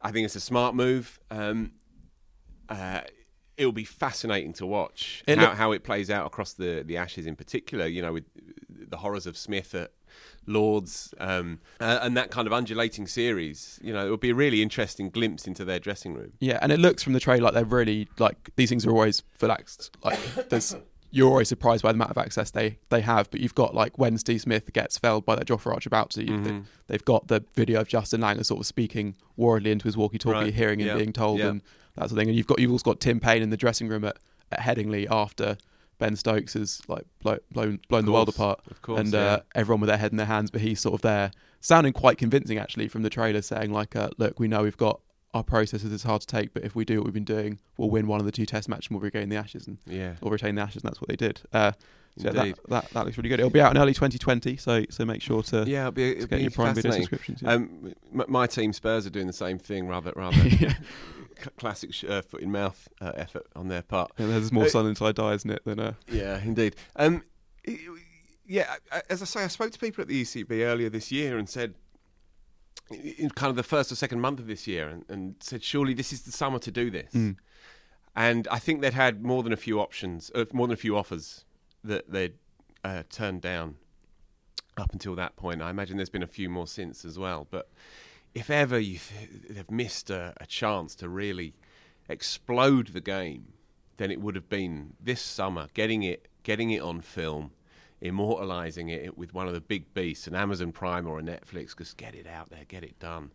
[0.00, 1.20] I think it's a smart move.
[1.30, 1.72] Um,
[2.68, 3.02] uh,
[3.56, 7.36] it'll be fascinating to watch how, how it plays out across the, the Ashes in
[7.36, 7.86] particular.
[7.86, 8.24] You know, with
[8.90, 9.92] the horrors of Smith at
[10.46, 13.78] Lords um, uh, and that kind of undulating series.
[13.82, 16.32] You know, it would be a really interesting glimpse into their dressing room.
[16.40, 19.22] Yeah, and it looks from the trailer like they're really like these things are always
[19.42, 19.90] access.
[20.02, 20.18] Like
[20.48, 20.76] there's
[21.12, 23.30] you're always surprised by the amount of access they they have.
[23.30, 26.60] But you've got like when Steve Smith gets felled by that Jofra Archibald, Mm-hmm.
[26.88, 30.54] they've got the video of Justin Langer sort of speaking worriedly into his walkie-talkie, Right,
[30.54, 31.48] hearing and yeah, being told yeah.
[31.48, 31.62] and
[31.96, 32.28] that sort of thing.
[32.28, 34.16] And you've got you've also got Tim Paine in the dressing room at,
[34.50, 35.56] at Headingley after.
[36.00, 39.20] Ben Stokes has like blow, blown blown the world apart, of course, and yeah.
[39.20, 40.50] uh, everyone with their head in their hands.
[40.50, 41.30] But he's sort of there,
[41.60, 45.00] sounding quite convincing actually from the trailer, saying like, uh, "Look, we know we've got
[45.32, 45.92] our processes.
[45.92, 48.18] It's hard to take, but if we do what we've been doing, we'll win one
[48.18, 50.14] of the two Test matches and we'll regain the Ashes and Yeah.
[50.22, 51.42] or retain the Ashes." And that's what they did.
[51.52, 51.72] Uh,
[52.18, 53.38] so yeah, that, that that looks really good.
[53.40, 56.10] It'll be out in early 2020, so so make sure to Yeah, it'll be, to
[56.16, 57.42] it'll get be your Prime Video subscriptions.
[57.42, 57.52] Yeah.
[57.52, 60.36] Um, my team Spurs are doing the same thing, rather rather
[61.56, 64.12] classic sh- uh, foot in mouth uh, effort on their part.
[64.18, 65.64] And there's more Uh, sun inside die, isn't it?
[65.64, 66.76] Than uh, Yeah, indeed.
[66.96, 67.22] Um,
[68.46, 71.10] yeah, I- I- as I say, I spoke to people at the ECB earlier this
[71.12, 71.74] year and said,
[72.90, 75.94] in kind of the first or second month of this year, and, and said, surely
[75.94, 77.12] this is the summer to do this.
[77.12, 77.36] Mm.
[78.16, 80.96] And I think they'd had more than a few options, uh, more than a few
[80.96, 81.44] offers
[81.84, 82.34] that they'd
[82.82, 83.76] uh, turned down
[84.76, 85.62] up until that point.
[85.62, 87.46] I imagine there's been a few more since as well.
[87.48, 87.70] But
[88.34, 88.98] if ever you
[89.56, 91.54] have missed a, a chance to really
[92.08, 93.52] explode the game,
[93.96, 97.52] then it would have been this summer, getting it, getting it on film,
[98.00, 101.76] immortalising it with one of the big beasts, an Amazon Prime or a Netflix.
[101.76, 103.32] Just get it out there, get it done.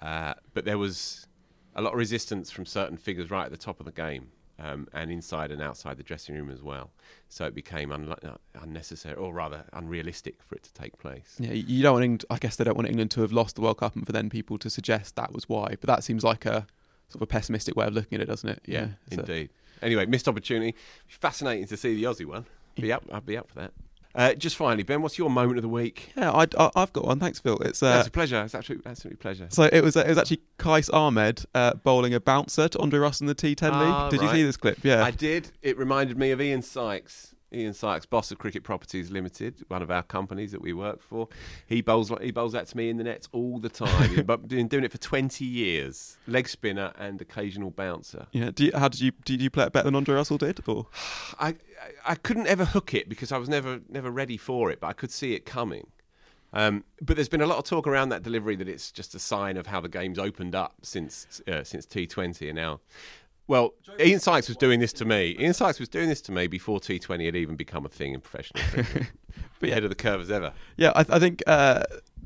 [0.00, 1.26] Uh, but there was
[1.74, 4.28] a lot of resistance from certain figures right at the top of the game.
[4.62, 6.90] Um, and inside and outside the dressing room as well,
[7.30, 11.36] so it became unli- uh, unnecessary, or rather unrealistic, for it to take place.
[11.38, 12.24] yeah, you don't want England.
[12.28, 14.28] I guess they don't want England to have lost the World Cup, and for then
[14.28, 15.76] people to suggest that was why.
[15.80, 16.66] But that seems like a
[17.08, 18.60] sort of a pessimistic way of looking at it, doesn't it?
[18.66, 19.48] Yeah, so- indeed.
[19.80, 20.74] Anyway, missed opportunity.
[21.08, 22.44] Fascinating to see the Aussie one.
[22.74, 23.02] Be up.
[23.10, 23.72] I'd be up for that.
[24.14, 26.12] Uh, just finally, Ben, what's your moment of the week?
[26.16, 27.20] Yeah, I, I, I've got one.
[27.20, 27.56] Thanks, Phil.
[27.58, 28.42] It's uh, That's a pleasure.
[28.42, 29.46] It's absolutely, absolutely pleasure.
[29.50, 33.24] so it was it was actually Qais Ahmad uh, bowling a bouncer to Andre Russell
[33.24, 34.10] in the T10 Ah, league.
[34.10, 34.78] Did you see this clip?
[34.82, 35.52] Yeah, I did.
[35.62, 37.29] It reminded me of Ian Sykes.
[37.52, 41.28] Ian Sykes, boss of Cricket Properties Limited, one of our companies that we work for.
[41.66, 44.10] He bowls like- he bowls that to me in the nets all the time.
[44.14, 46.16] He's been doing it for twenty years.
[46.26, 48.26] Leg spinner and occasional bouncer.
[48.32, 48.50] yeah.
[48.54, 50.60] Do you, how did you did you play it better than Andre Russell did?
[50.68, 50.86] Or
[51.38, 51.48] I,
[51.82, 54.86] I I couldn't ever hook it because I was never never ready for it, but
[54.86, 55.88] I could see it coming.
[56.52, 59.20] Um, but there's been a lot of talk around that delivery that it's just a
[59.20, 62.80] sign of how the game's opened up since uh, since T20 and now.
[63.46, 65.36] Well, Ian Sykes was doing this to me.
[65.40, 68.20] Ian Sykes was doing this to me before T20 had even become a thing in
[68.20, 69.08] professional cricket.
[69.60, 69.72] But yeah.
[69.74, 70.52] Ahead of the curve as ever.
[70.78, 71.82] yeah, I, I think uh,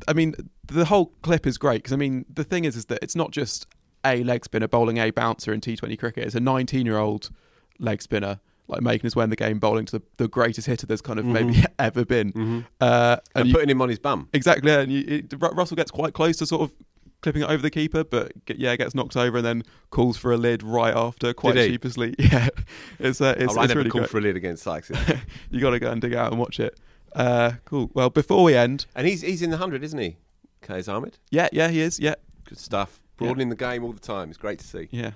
[0.07, 0.35] I mean
[0.67, 3.33] the whole clip is great because I mean the thing is is that it's not
[3.33, 3.67] just
[4.05, 6.25] a leg spinner bowling a bouncer in T20 cricket.
[6.27, 7.31] It's a 19 year old
[7.81, 8.39] leg spinner
[8.69, 11.19] like making his way in the game, bowling to the, the greatest hitter there's kind
[11.19, 12.65] of maybe ever been.
[12.81, 14.29] Uh, And, and you- putting him on his bum.
[14.33, 16.73] Exactly, and you, it, Russell gets quite close to sort of
[17.25, 20.31] clipping it over the keeper, but get, yeah, gets knocked over and then calls for
[20.31, 22.15] a lid right after, quite sheepishly.
[22.19, 22.49] Yeah,
[22.99, 24.93] it's uh, it's, oh, I it's never really called for a lid against Sykes.
[25.51, 26.79] you got to go and dig out and watch it.
[27.15, 27.91] Uh, cool.
[27.95, 30.19] Well, before we end, and he's he's in the 100, isn't he?
[30.63, 31.19] Qais Ahmad.
[31.31, 31.99] yeah, yeah, he is.
[31.99, 32.15] Yeah,
[32.45, 33.01] Good stuff.
[33.17, 34.29] Broadening the game all the time.
[34.29, 34.89] It's great to see.
[34.91, 35.13] yeah.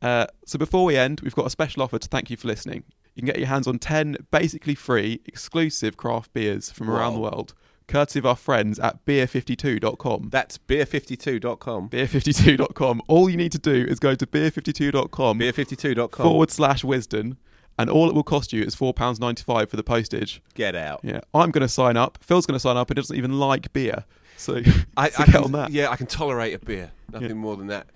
[0.00, 2.82] Uh, so before we end, we've got a special offer to thank you for listening.
[3.14, 7.20] You can get your hands on ten basically free exclusive craft beers from around the
[7.20, 7.52] world,
[7.88, 10.28] courtesy of our friends at beer52.com.
[10.30, 11.88] That's beer52.com.
[11.90, 13.02] beer52.com.
[13.08, 16.24] All you need to do is go to beer52.com Beer52.com.
[16.26, 17.36] forward slash wisden,
[17.78, 20.42] and all it will cost you is £4.95 for the postage.
[20.54, 21.00] Get out.
[21.02, 22.18] Yeah, I'm going to sign up.
[22.22, 22.88] Phil's going to sign up.
[22.88, 24.04] He doesn't even like beer.
[24.36, 24.60] So,
[24.96, 25.70] I, so I get can, on that.
[25.70, 26.90] Yeah, I can tolerate a beer.
[27.12, 27.34] Nothing Yeah.
[27.34, 27.86] more than that.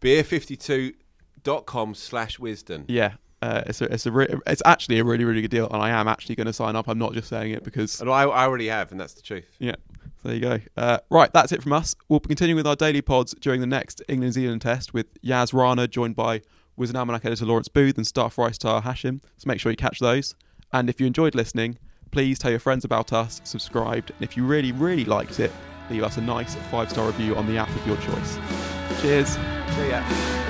[0.00, 2.84] Beer52.com slash wisden.
[2.88, 3.12] Yeah.
[3.42, 5.90] Uh, it's a, it's a re- it's actually a really really good deal, and I
[5.90, 6.88] am actually going to sign up.
[6.88, 9.46] I'm not just saying it because And I, I already have, and that's the truth.
[9.58, 9.76] yeah.
[10.22, 10.58] There you go.
[10.76, 11.96] Uh, right, that's it from us.
[12.10, 15.54] We'll be continuing with our daily pods during the next England Zealand test with Yas
[15.54, 16.42] Rana, joined by
[16.78, 19.22] Wisden Almanack editor Lawrence Booth and staff writer Taha Hashim.
[19.38, 20.34] So make sure you catch those.
[20.74, 21.78] And if you enjoyed listening,
[22.10, 25.52] please tell your friends about us, subscribed, and if you really, really liked it,
[25.88, 28.38] leave us a nice five star review on the app of your choice.
[29.00, 29.28] Cheers.
[29.30, 30.49] See ya.